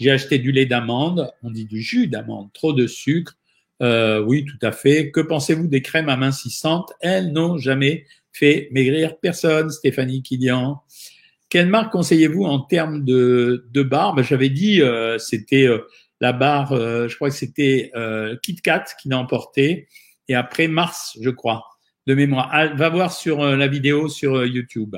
[0.00, 3.36] J'ai acheté du lait d'amande, on dit du jus d'amande, trop de sucre.
[3.82, 5.10] Euh, oui, tout à fait.
[5.10, 6.90] Que pensez-vous des crèmes amincissantes?
[7.00, 10.82] Elles n'ont jamais fait maigrir personne, Stéphanie Kilian.
[11.50, 15.80] Quelle marque conseillez-vous en termes de, de ben, J'avais dit, euh, c'était euh,
[16.22, 17.92] la barre, je crois que c'était
[18.42, 19.88] KitKat qui l'a emporté,
[20.28, 21.64] et après Mars, je crois,
[22.06, 22.48] de mémoire.
[22.52, 24.96] Ah, va voir sur la vidéo sur YouTube.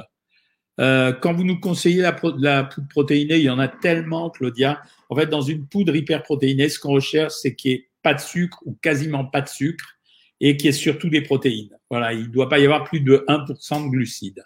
[0.79, 4.83] Quand vous nous conseillez la, la, poudre protéinée, il y en a tellement, Claudia.
[5.09, 8.21] En fait, dans une poudre hyperprotéinée, ce qu'on recherche, c'est qu'il n'y ait pas de
[8.21, 9.97] sucre ou quasiment pas de sucre
[10.41, 11.71] et qui est surtout des protéines.
[11.89, 14.45] Voilà, il ne doit pas y avoir plus de 1% de glucides.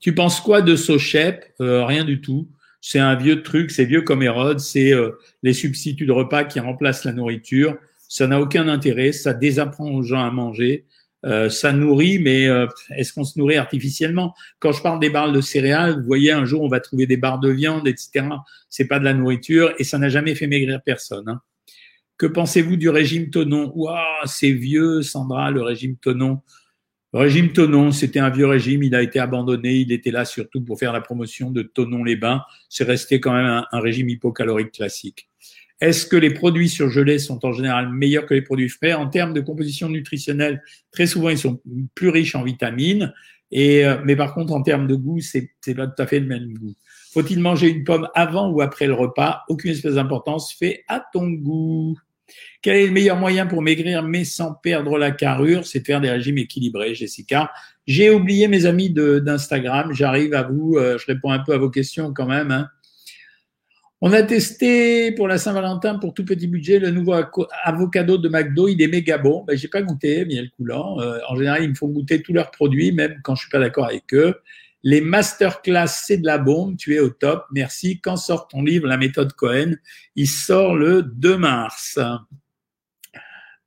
[0.00, 2.48] Tu penses quoi de Sochep euh, Rien du tout.
[2.80, 6.60] C'est un vieux truc, c'est vieux comme Hérode, c'est euh, les substituts de repas qui
[6.60, 7.76] remplacent la nourriture.
[8.08, 10.84] Ça n'a aucun intérêt, ça désapprend aux gens à manger.
[11.24, 12.48] Euh, ça nourrit, mais
[12.96, 14.34] est-ce qu'on se nourrit artificiellement?
[14.58, 17.16] Quand je parle des barres de céréales, vous voyez, un jour on va trouver des
[17.16, 18.26] barres de viande, etc.
[18.68, 21.28] C'est pas de la nourriture et ça n'a jamais fait maigrir personne.
[21.28, 21.40] Hein.
[22.16, 23.72] Que pensez-vous du régime Tonon?
[23.74, 26.40] Waouh, c'est vieux, Sandra, le régime Tonon.
[27.12, 30.60] Le régime Tonon, c'était un vieux régime, il a été abandonné, il était là surtout
[30.60, 32.42] pour faire la promotion de Tonon-les-Bains.
[32.68, 35.28] C'est resté quand même un, régime hypocalorique classique.
[35.84, 38.94] Est-ce que les produits surgelés sont en général meilleurs que les produits frais?
[38.94, 41.60] En termes de composition nutritionnelle, très souvent, ils sont
[41.94, 43.12] plus riches en vitamines.
[43.50, 46.26] Et, euh, mais par contre, en termes de goût, c'est pas tout à fait le
[46.26, 46.74] même goût.
[47.12, 49.42] Faut-il manger une pomme avant ou après le repas?
[49.50, 50.54] Aucune espèce d'importance.
[50.58, 51.98] Fais à ton goût.
[52.62, 55.66] Quel est le meilleur moyen pour maigrir mais sans perdre la carrure?
[55.66, 57.52] C'est de faire des régimes équilibrés, Jessica.
[57.86, 59.92] J'ai oublié mes amis d'Instagram.
[59.92, 62.50] J'arrive à vous, euh, je réponds un peu à vos questions quand même.
[62.50, 62.70] Hein.
[64.00, 67.14] On a testé pour la Saint-Valentin, pour tout petit budget, le nouveau
[67.62, 68.68] avocado de McDo.
[68.68, 69.44] Il est méga bon.
[69.46, 71.00] Ben, j'ai pas goûté, miel coulant.
[71.00, 73.60] Euh, en général, ils me font goûter tous leurs produits, même quand je suis pas
[73.60, 74.34] d'accord avec eux.
[74.82, 76.76] Les masterclass, c'est de la bombe.
[76.76, 77.46] Tu es au top.
[77.52, 78.00] Merci.
[78.00, 79.76] Quand sort ton livre, La méthode Cohen?
[80.16, 81.98] Il sort le 2 mars.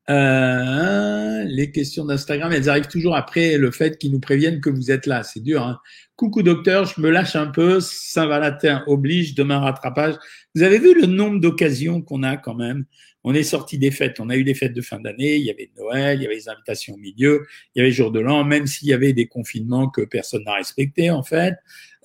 [0.10, 4.90] Euh, les questions d'Instagram, elles arrivent toujours après le fait qu'ils nous préviennent que vous
[4.92, 5.24] êtes là.
[5.24, 5.64] C'est dur.
[5.64, 5.80] Hein
[6.16, 7.80] Coucou docteur, je me lâche un peu.
[7.80, 10.16] Saint-Valentin oblige, demain rattrapage.
[10.56, 12.86] Vous avez vu le nombre d'occasions qu'on a quand même?
[13.24, 14.22] On est sorti des fêtes.
[14.22, 15.36] On a eu des fêtes de fin d'année.
[15.36, 18.12] Il y avait Noël, il y avait les invitations au milieu, il y avait jour
[18.12, 21.56] de l'an, même s'il y avait des confinements que personne n'a respecté en fait.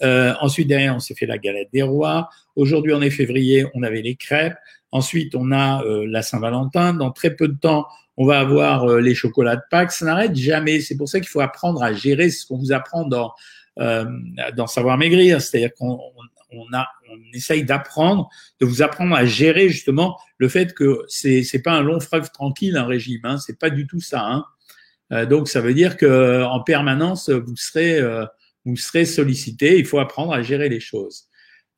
[0.03, 2.29] Euh, ensuite derrière, on s'est fait la galette des rois.
[2.57, 4.57] Aujourd'hui, on est février, on avait les crêpes.
[4.93, 6.93] Ensuite, on a euh, la Saint-Valentin.
[6.93, 7.87] Dans très peu de temps,
[8.19, 9.93] on va avoir euh, les chocolats de Pâques.
[9.93, 10.81] Ça n'arrête jamais.
[10.83, 13.33] C'est pour ça qu'il faut apprendre à gérer ce qu'on vous apprend dans
[13.81, 14.05] euh,
[14.55, 15.41] dans Savoir Maigrir.
[15.41, 15.99] C'est-à-dire qu'on
[16.51, 18.29] on a, on essaye d'apprendre,
[18.61, 22.31] de vous apprendre à gérer justement le fait que c'est c'est pas un long fleuve
[22.31, 23.23] tranquille un régime.
[23.25, 24.23] Hein, c'est pas du tout ça.
[24.27, 24.45] Hein.
[25.13, 27.99] Euh, donc ça veut dire que en permanence vous serez
[28.67, 29.79] vous serez sollicité.
[29.79, 31.29] Il faut apprendre à gérer les choses.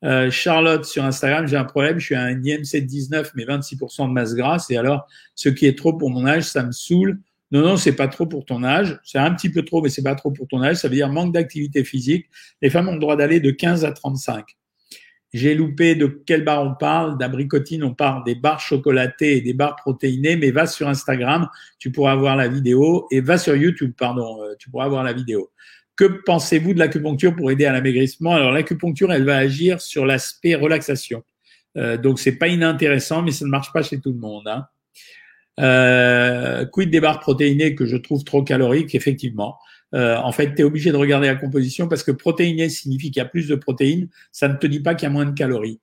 [0.03, 4.07] Euh, Charlotte sur Instagram, j'ai un problème, je suis à un IMC 19 mais 26%
[4.07, 7.19] de masse grasse et alors ce qui est trop pour mon âge, ça me saoule.
[7.51, 8.99] Non, non, c'est pas trop pour ton âge.
[9.03, 10.77] C'est un petit peu trop, mais c'est pas trop pour ton âge.
[10.77, 12.25] Ça veut dire manque d'activité physique.
[12.61, 14.45] Les femmes ont le droit d'aller de 15 à 35.
[15.35, 17.17] J'ai loupé de quelle barre on parle.
[17.17, 21.91] D'abricotine, on parle des barres chocolatées et des barres protéinées, mais va sur Instagram, tu
[21.91, 25.51] pourras voir la vidéo et va sur YouTube, pardon, euh, tu pourras voir la vidéo.
[25.95, 28.33] Que pensez-vous de l'acupuncture pour aider à l'amaigrissement?
[28.33, 31.23] Alors l'acupuncture, elle va agir sur l'aspect relaxation.
[31.77, 34.47] Euh, donc c'est pas inintéressant, mais ça ne marche pas chez tout le monde.
[34.47, 34.65] Hein.
[35.59, 39.57] Euh, quid des barres protéinées que je trouve trop caloriques, effectivement.
[39.93, 43.21] Euh, en fait, tu es obligé de regarder la composition parce que protéiné signifie qu'il
[43.21, 44.09] y a plus de protéines.
[44.31, 45.79] Ça ne te dit pas qu'il y a moins de calories.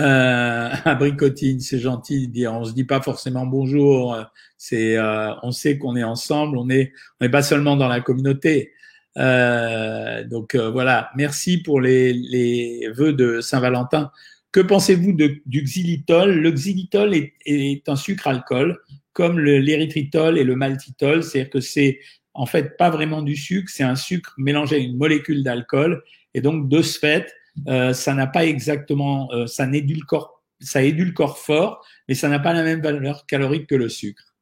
[0.00, 2.52] Euh, abricotine, c'est gentil de dire.
[2.52, 4.16] On se dit pas forcément bonjour.
[4.58, 6.56] C'est, euh, on sait qu'on est ensemble.
[6.58, 8.72] On est, on n'est pas seulement dans la communauté.
[9.16, 11.10] Euh, donc euh, voilà.
[11.16, 14.10] Merci pour les, les vœux de Saint-Valentin.
[14.52, 16.32] Que pensez-vous du xylitol?
[16.32, 18.78] Le xylitol est, est, un sucre alcool,
[19.12, 21.22] comme l'érythritol et le maltitol.
[21.22, 22.00] C'est-à-dire que c'est
[22.32, 26.02] en fait pas vraiment du sucre, c'est un sucre mélangé à une molécule d'alcool.
[26.34, 27.32] Et donc, de ce fait,
[27.68, 32.52] euh, ça n'a pas exactement, euh, ça n'édulcore, ça édulcore fort, mais ça n'a pas
[32.52, 34.34] la même valeur calorique que le sucre.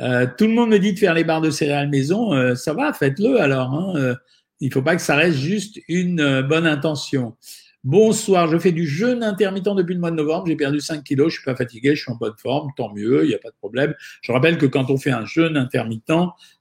[0.00, 2.72] Euh, tout le monde me dit de faire les barres de céréales maison, euh, ça
[2.72, 3.72] va, faites-le alors.
[3.72, 4.16] Hein,
[4.60, 7.36] il ne faut pas que ça reste juste une bonne intention.
[7.84, 10.46] Bonsoir, je fais du jeûne intermittent depuis le mois de novembre.
[10.46, 13.24] J'ai perdu 5 kilos, je suis pas fatigué, je suis en bonne forme, tant mieux,
[13.24, 13.94] il n'y a pas de problème.
[14.22, 16.10] Je rappelle que quand on fait un jeûne intermittent,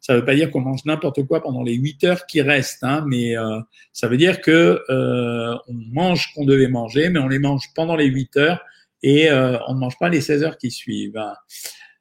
[0.01, 2.83] ça ne veut pas dire qu'on mange n'importe quoi pendant les 8 heures qui restent,
[2.83, 3.61] hein, mais euh,
[3.93, 7.95] ça veut dire que euh, on mange qu'on devait manger, mais on les mange pendant
[7.95, 8.59] les 8 heures
[9.01, 11.17] et euh, on ne mange pas les 16 heures qui suivent.
[11.17, 11.35] Hein.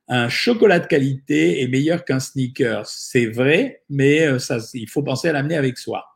[0.09, 4.39] Un chocolat de qualité est meilleur qu'un sneaker, c'est vrai, mais euh,
[4.75, 6.07] il faut penser à l'amener avec soi.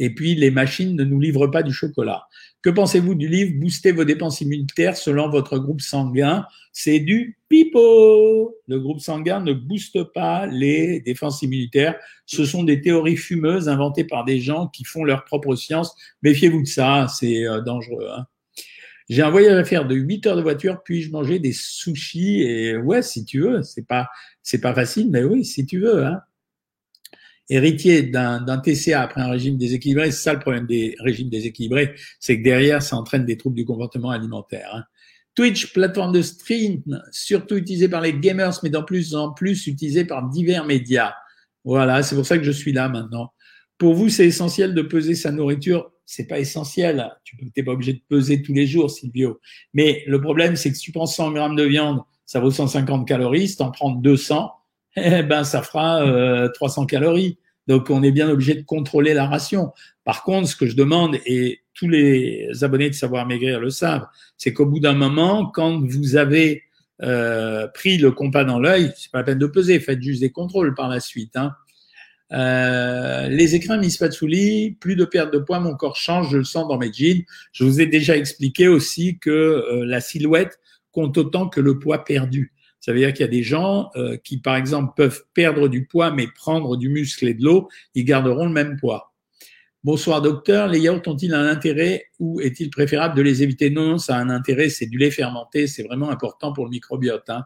[0.00, 2.24] Et puis, les machines ne nous livrent pas du chocolat.
[2.62, 8.54] Que pensez-vous du livre Booster vos dépenses immunitaires selon votre groupe sanguin C'est du pipeau.
[8.68, 11.98] Le groupe sanguin ne booste pas les défenses immunitaires.
[12.26, 15.94] Ce sont des théories fumeuses inventées par des gens qui font leur propre science.
[16.22, 18.08] Méfiez-vous de ça, c'est euh, dangereux.
[18.14, 18.26] Hein.
[19.08, 22.76] J'ai un voyage à faire de 8 heures de voiture, puis-je manger des sushis Et
[22.76, 24.08] ouais, si tu veux, c'est pas
[24.42, 26.04] c'est pas facile, mais oui, si tu veux.
[26.04, 26.20] Hein
[27.50, 32.38] héritier d'un TCA après un régime déséquilibré, c'est ça le problème des régimes déséquilibrés, c'est
[32.38, 34.70] que derrière, ça entraîne des troubles du comportement alimentaire.
[34.72, 34.84] Hein.
[35.34, 40.04] Twitch, plateforme de stream, surtout utilisée par les gamers, mais de plus en plus utilisée
[40.04, 41.12] par divers médias.
[41.64, 43.32] Voilà, c'est pour ça que je suis là maintenant.
[43.78, 45.90] Pour vous, c'est essentiel de peser sa nourriture.
[46.04, 47.10] C'est pas essentiel.
[47.24, 49.40] Tu n'es pas obligé de peser tous les jours, Silvio.
[49.72, 53.06] Mais le problème, c'est que si tu prends 100 grammes de viande, ça vaut 150
[53.06, 53.48] calories.
[53.48, 54.50] Si tu en prends 200,
[54.96, 57.38] eh ben, ça fera euh, 300 calories.
[57.66, 59.72] Donc, on est bien obligé de contrôler la ration.
[60.04, 64.06] Par contre, ce que je demande, et tous les abonnés de Savoir Maigrir le savent,
[64.36, 66.64] c'est qu'au bout d'un moment, quand vous avez
[67.02, 70.30] euh, pris le compas dans l'œil, c'est pas la peine de peser, faites juste des
[70.30, 71.36] contrôles par la suite.
[71.36, 71.54] Hein.
[72.32, 76.44] Euh, les écrins Miss Patchouli, plus de perte de poids, mon corps change, je le
[76.44, 77.22] sens dans mes jeans.
[77.52, 80.60] Je vous ai déjà expliqué aussi que euh, la silhouette
[80.92, 82.52] compte autant que le poids perdu.
[82.80, 85.84] Ça veut dire qu'il y a des gens euh, qui, par exemple, peuvent perdre du
[85.84, 89.12] poids mais prendre du muscle et de l'eau, ils garderont le même poids.
[89.82, 93.70] Bonsoir docteur, les yaourts ont-ils un intérêt ou est-il préférable de les éviter?
[93.70, 97.28] Non, ça a un intérêt, c'est du lait fermenté, c'est vraiment important pour le microbiote.
[97.30, 97.44] Hein.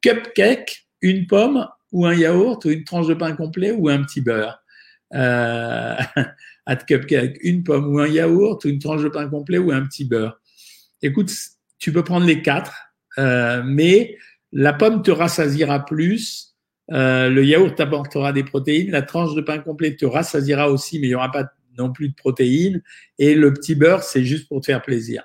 [0.00, 4.20] Cupcake, une pomme ou un yaourt ou une tranche de pain complet ou un petit
[4.20, 4.62] beurre?
[5.14, 5.96] Euh,
[6.66, 9.84] à cupcake, une pomme ou un yaourt ou une tranche de pain complet ou un
[9.84, 10.40] petit beurre?
[11.02, 11.32] Écoute,
[11.78, 14.16] tu peux prendre les quatre, euh, mais
[14.52, 16.54] la pomme te rassasiera plus.
[16.90, 18.90] Euh, le yaourt t'apportera des protéines.
[18.90, 22.10] La tranche de pain complet te rassasiera aussi, mais il n'y aura pas non plus
[22.10, 22.82] de protéines.
[23.18, 25.24] Et le petit beurre, c'est juste pour te faire plaisir.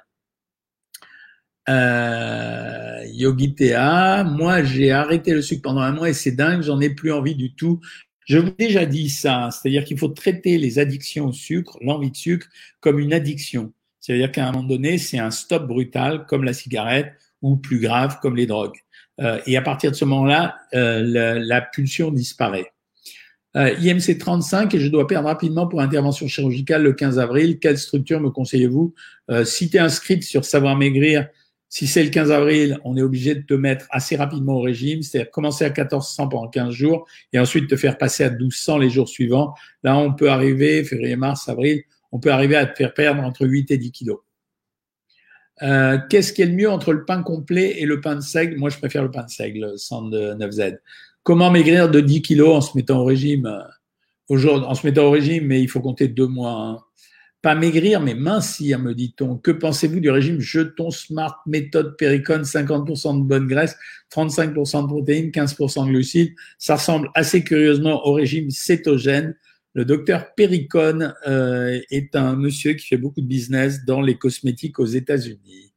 [1.70, 6.90] Euh, Yogitea, moi j'ai arrêté le sucre pendant un mois et c'est dingue, j'en ai
[6.90, 7.82] plus envie du tout.
[8.26, 12.12] Je vous ai déjà dit ça, c'est-à-dire qu'il faut traiter les addictions au sucre, l'envie
[12.12, 12.48] de sucre,
[12.80, 13.74] comme une addiction.
[14.00, 17.12] C'est-à-dire qu'à un moment donné, c'est un stop brutal comme la cigarette
[17.42, 18.78] ou plus grave comme les drogues.
[19.20, 22.72] Euh, et à partir de ce moment-là, euh, la, pulsion disparaît.
[23.56, 27.60] Euh, IMC 35 et je dois perdre rapidement pour intervention chirurgicale le 15 avril.
[27.60, 28.94] Quelle structure me conseillez-vous?
[29.32, 31.28] Euh, Si tu es inscrite sur Savoir Maigrir,
[31.70, 35.02] si c'est le 15 avril, on est obligé de te mettre assez rapidement au régime,
[35.02, 38.90] c'est-à-dire commencer à 1400 pendant 15 jours et ensuite te faire passer à 1200 les
[38.90, 39.54] jours suivants.
[39.84, 43.46] Là, on peut arriver, février, mars, avril, on peut arriver à te faire perdre entre
[43.46, 44.20] 8 et 10 kilos.
[45.64, 48.58] Euh, qu'est-ce qui est le mieux entre le pain complet et le pain de seigle?
[48.58, 50.78] Moi, je préfère le pain de seigle, sans de 9Z.
[51.24, 53.52] Comment maigrir de 10 kilos en se mettant au régime?
[54.30, 56.52] Aujourd'hui, en se mettant au régime, mais il faut compter deux mois.
[56.52, 56.80] Hein.
[57.42, 59.38] Pas maigrir, mais mincir, me dit-on.
[59.38, 63.78] Que pensez-vous du régime Jeton Smart méthode Péricone 50% de bonne graisse,
[64.14, 66.34] 35% de protéines, 15% de glucides?
[66.58, 69.36] Ça ressemble assez curieusement au régime cétogène
[69.74, 74.80] le docteur Pericone euh, est un monsieur qui fait beaucoup de business dans les cosmétiques
[74.80, 75.74] aux États-Unis.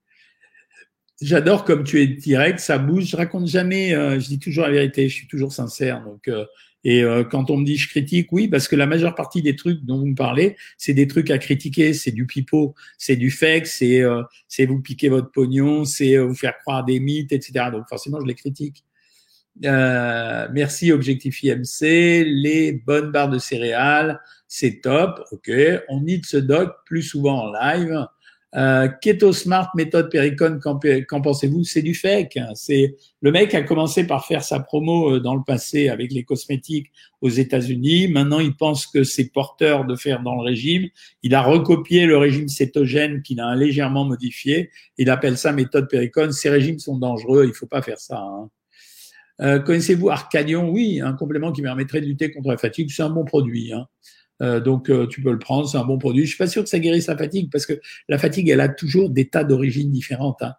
[1.20, 3.04] J'adore comme tu es direct, ça bouge.
[3.04, 6.02] Je raconte jamais, euh, je dis toujours la vérité, je suis toujours sincère.
[6.02, 6.46] Donc, euh,
[6.82, 9.54] Et euh, quand on me dit je critique, oui, parce que la majeure partie des
[9.54, 13.30] trucs dont vous me parlez, c'est des trucs à critiquer, c'est du pipeau, c'est du
[13.30, 17.66] fake, c'est euh, c'est vous piquer votre pognon, c'est vous faire croire des mythes, etc.
[17.70, 18.84] Donc forcément, je les critique.
[19.64, 25.50] Euh, merci Objectif IMC, les bonnes barres de céréales, c'est top, ok.
[25.88, 28.06] On need ce doc plus souvent en live.
[28.56, 31.62] Euh, Keto Smart, méthode Pericon, qu'en pensez-vous?
[31.62, 32.38] C'est du fake.
[32.54, 36.24] C'est le mec a commencé par faire sa promo euh, dans le passé avec les
[36.24, 36.90] cosmétiques
[37.20, 38.08] aux États-Unis.
[38.08, 40.88] Maintenant, il pense que c'est porteur de faire dans le régime.
[41.22, 44.70] Il a recopié le régime cétogène qu'il a légèrement modifié.
[44.98, 46.32] Il appelle ça méthode Pericon.
[46.32, 47.44] Ces régimes sont dangereux.
[47.46, 48.18] Il faut pas faire ça.
[48.18, 48.50] Hein.
[49.40, 50.70] Euh, Connaissez-vous Arcadion?
[50.70, 52.90] Oui, un complément qui permettrait de lutter contre la fatigue.
[52.90, 53.72] C'est un bon produit.
[53.72, 53.86] Hein.
[54.42, 56.24] Euh, donc euh, tu peux le prendre, c'est un bon produit.
[56.24, 58.68] Je suis pas sûr que ça guérisse la fatigue parce que la fatigue, elle a
[58.68, 60.42] toujours des tas d'origines différentes.
[60.42, 60.54] Hein.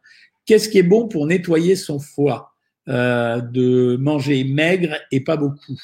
[0.46, 2.48] Qu'est-ce qui est bon pour nettoyer son foie?
[2.88, 5.78] De manger maigre et pas beaucoup.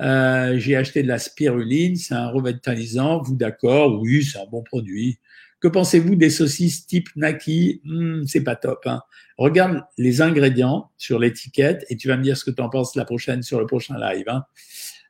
[0.00, 3.22] J'ai acheté de la spiruline, c'est un revitalisant.
[3.22, 3.98] Vous d'accord?
[4.02, 5.18] Oui, c'est un bon produit.
[5.60, 7.80] Que pensez-vous des saucisses type Naki?
[7.84, 8.80] Hmm, C'est pas top.
[8.86, 9.02] Hein.
[9.36, 12.94] Regarde les ingrédients sur l'étiquette et tu vas me dire ce que tu en penses
[12.94, 14.28] la prochaine sur le prochain live.
[14.28, 14.44] Hein.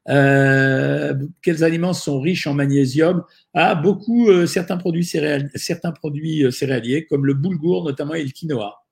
[0.08, 3.24] Euh, quels aliments sont riches en magnésium?
[3.52, 8.24] Ah, beaucoup euh, certains produits céréaliers, certains produits euh, céréaliers comme le boulgour notamment et
[8.24, 8.84] le quinoa.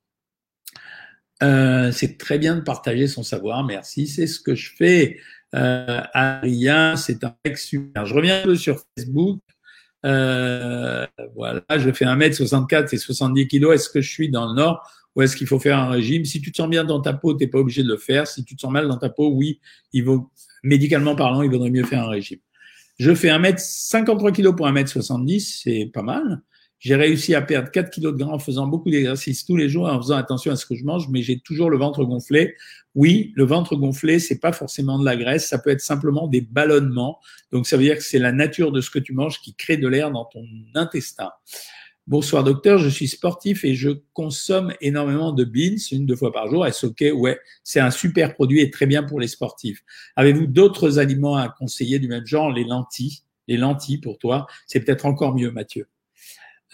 [1.41, 4.07] c'est très bien de partager son savoir, merci.
[4.07, 5.19] C'est ce que je fais.
[5.53, 8.05] Adrien, c'est un mec super.
[8.05, 9.41] Je reviens un peu sur Facebook.
[10.03, 13.73] Voilà, je fais 1m64 et 70 kg.
[13.73, 16.25] Est-ce que je suis dans le nord ou est-ce qu'il faut faire un régime?
[16.25, 18.27] Si tu te sens bien dans ta peau, tu n'es pas obligé de le faire.
[18.27, 19.61] Si tu te sens mal dans ta peau, oui,
[19.93, 20.31] il vaut,
[20.63, 22.39] médicalement parlant, il vaudrait mieux faire un régime.
[22.99, 26.43] Je fais 1 m 53 kg pour 1 m 70, c'est pas mal.
[26.79, 29.87] J'ai réussi à perdre 4 kg de gras en faisant beaucoup d'exercices tous les jours,
[29.87, 32.55] en faisant attention à ce que je mange, mais j'ai toujours le ventre gonflé.
[32.95, 36.43] Oui, le ventre gonflé, c'est pas forcément de la graisse, ça peut être simplement des
[36.43, 37.19] ballonnements.
[37.51, 39.77] Donc ça veut dire que c'est la nature de ce que tu manges qui crée
[39.77, 41.31] de l'air dans ton intestin.
[42.07, 46.47] Bonsoir docteur, je suis sportif et je consomme énormément de beans, une deux fois par
[46.47, 46.65] jour.
[46.65, 47.05] Est-ce ok?
[47.15, 49.83] Ouais, c'est un super produit et très bien pour les sportifs.
[50.15, 52.53] Avez-vous d'autres aliments à conseiller du même genre?
[52.53, 55.89] Les lentilles, les lentilles pour toi, c'est peut-être encore mieux, Mathieu.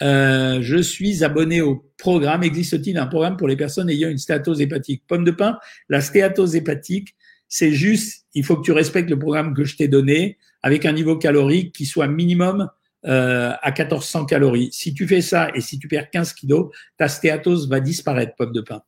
[0.01, 2.43] Euh, je suis abonné au programme.
[2.43, 6.55] Existe-t-il un programme pour les personnes ayant une stéatose hépatique Pomme de pain, la stéatose
[6.55, 7.15] hépatique,
[7.47, 10.93] c'est juste, il faut que tu respectes le programme que je t'ai donné avec un
[10.93, 12.69] niveau calorique qui soit minimum
[13.05, 14.69] euh, à 1400 calories.
[14.71, 18.53] Si tu fais ça et si tu perds 15 kilos, ta stéatose va disparaître, pomme
[18.53, 18.81] de pain.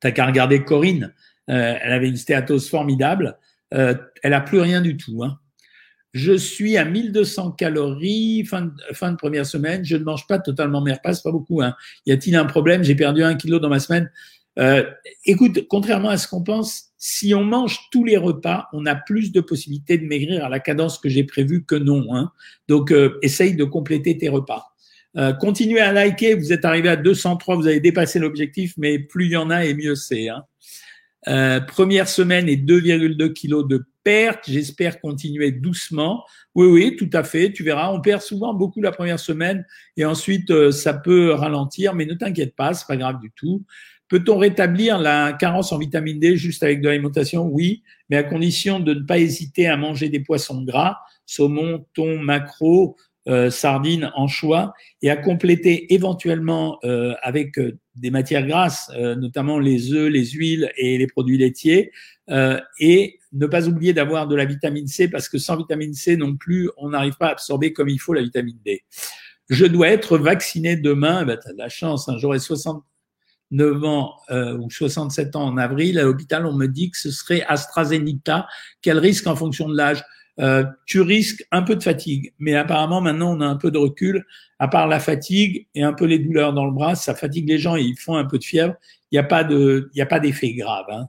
[0.00, 1.14] T'as qu'à regarder Corinne.
[1.48, 3.38] Euh, elle avait une stéatose formidable.
[3.72, 5.22] Euh, elle a plus rien du tout.
[5.22, 5.38] Hein.
[6.14, 9.84] Je suis à 1200 calories fin de, fin de première semaine.
[9.84, 11.60] Je ne mange pas totalement mes repas, pas beaucoup.
[11.60, 11.74] Hein.
[12.06, 12.84] Y a-t-il un problème?
[12.84, 14.08] J'ai perdu un kilo dans ma semaine.
[14.56, 14.84] Euh,
[15.24, 19.32] écoute, contrairement à ce qu'on pense, si on mange tous les repas, on a plus
[19.32, 22.14] de possibilités de maigrir à la cadence que j'ai prévue que non.
[22.14, 22.30] Hein.
[22.68, 24.66] Donc, euh, essaye de compléter tes repas.
[25.16, 26.34] Euh, continuez à liker.
[26.34, 29.64] Vous êtes arrivé à 203, vous avez dépassé l'objectif, mais plus il y en a
[29.64, 30.28] et mieux c'est.
[30.28, 30.44] Hein.
[31.28, 34.44] Euh, première semaine et 2,2 kilos de perte.
[34.46, 36.24] J'espère continuer doucement.
[36.54, 37.52] Oui, oui, tout à fait.
[37.52, 39.64] Tu verras, on perd souvent beaucoup la première semaine
[39.96, 43.64] et ensuite euh, ça peut ralentir, mais ne t'inquiète pas, c'est pas grave du tout.
[44.08, 47.46] Peut-on rétablir la carence en vitamine D juste avec de l'alimentation?
[47.46, 52.18] Oui, mais à condition de ne pas hésiter à manger des poissons gras, saumon, thon,
[52.18, 52.96] maquereau,
[53.26, 59.58] euh, sardines, anchois, et à compléter éventuellement euh, avec euh, des matières grasses, euh, notamment
[59.58, 61.92] les œufs, les huiles et les produits laitiers,
[62.80, 66.36] et ne pas oublier d'avoir de la vitamine C, parce que sans vitamine C non
[66.36, 68.82] plus, on n'arrive pas à absorber comme il faut la vitamine D.
[69.50, 72.82] Je dois être vacciné demain, eh ben, tu as de la chance, hein, j'aurai 60
[73.50, 77.10] 9 ans euh, ou 67 ans en avril, à l'hôpital, on me dit que ce
[77.10, 78.46] serait AstraZeneca.
[78.82, 80.02] Quel risque en fonction de l'âge?
[80.40, 83.78] Euh, Tu risques un peu de fatigue, mais apparemment maintenant on a un peu de
[83.78, 84.24] recul.
[84.58, 87.58] À part la fatigue et un peu les douleurs dans le bras, ça fatigue les
[87.58, 88.74] gens et ils font un peu de fièvre.
[89.10, 89.90] Il n'y a pas de,
[90.22, 90.86] d'effet grave.
[90.90, 91.08] Hein.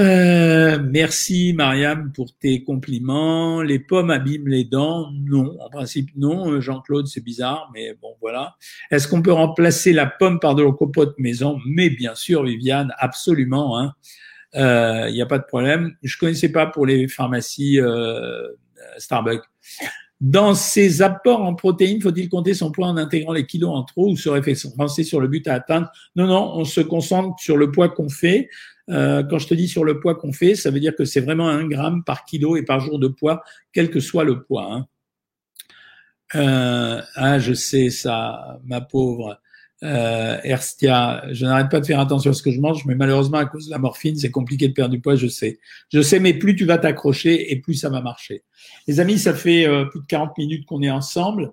[0.00, 3.62] Euh, merci Mariam pour tes compliments.
[3.62, 6.52] Les pommes abîment les dents Non, en principe non.
[6.52, 8.56] Euh, Jean-Claude, c'est bizarre, mais bon voilà.
[8.92, 11.58] Est-ce qu'on peut remplacer la pomme par de la compote maison?
[11.66, 13.92] Mais bien sûr, Viviane, absolument.
[14.54, 15.10] Il hein.
[15.10, 15.94] n'y euh, a pas de problème.
[16.02, 18.48] Je connaissais pas pour les pharmacies euh,
[18.98, 19.44] Starbucks.
[20.20, 24.10] Dans ces apports en protéines, faut-il compter son poids en intégrant les kilos en trop
[24.10, 25.92] ou se référencer sur le but à atteindre?
[26.16, 28.48] Non, non, on se concentre sur le poids qu'on fait.
[28.88, 31.20] Euh, quand je te dis sur le poids qu'on fait, ça veut dire que c'est
[31.20, 33.42] vraiment un gramme par kilo et par jour de poids,
[33.72, 34.72] quel que soit le poids.
[34.72, 34.86] Hein.
[36.34, 39.40] Euh, ah, je sais ça, ma pauvre.
[39.84, 43.38] Euh, Erstia, je n'arrête pas de faire attention à ce que je mange, mais malheureusement,
[43.38, 45.60] à cause de la morphine, c'est compliqué de perdre du poids, je sais.
[45.92, 48.42] Je sais, mais plus tu vas t'accrocher et plus ça va marcher.
[48.88, 51.52] Les amis, ça fait euh, plus de 40 minutes qu'on est ensemble.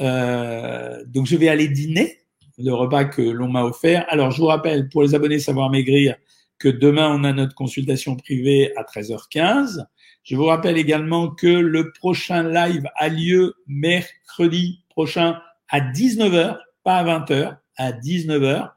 [0.00, 2.18] Euh, donc, je vais aller dîner,
[2.58, 4.06] le repas que l'on m'a offert.
[4.08, 6.14] Alors, je vous rappelle, pour les abonnés Savoir Maigrir,
[6.58, 9.84] que demain, on a notre consultation privée à 13h15.
[10.22, 16.98] Je vous rappelle également que le prochain live a lieu mercredi prochain à 19h, pas
[16.98, 18.70] à 20h à 19h.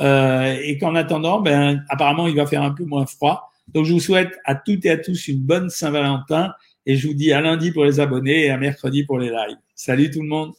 [0.00, 3.52] Euh, et qu'en attendant, ben, apparemment, il va faire un peu moins froid.
[3.68, 6.52] Donc, je vous souhaite à toutes et à tous une bonne Saint-Valentin
[6.86, 9.58] et je vous dis à lundi pour les abonnés et à mercredi pour les lives.
[9.74, 10.52] Salut tout le monde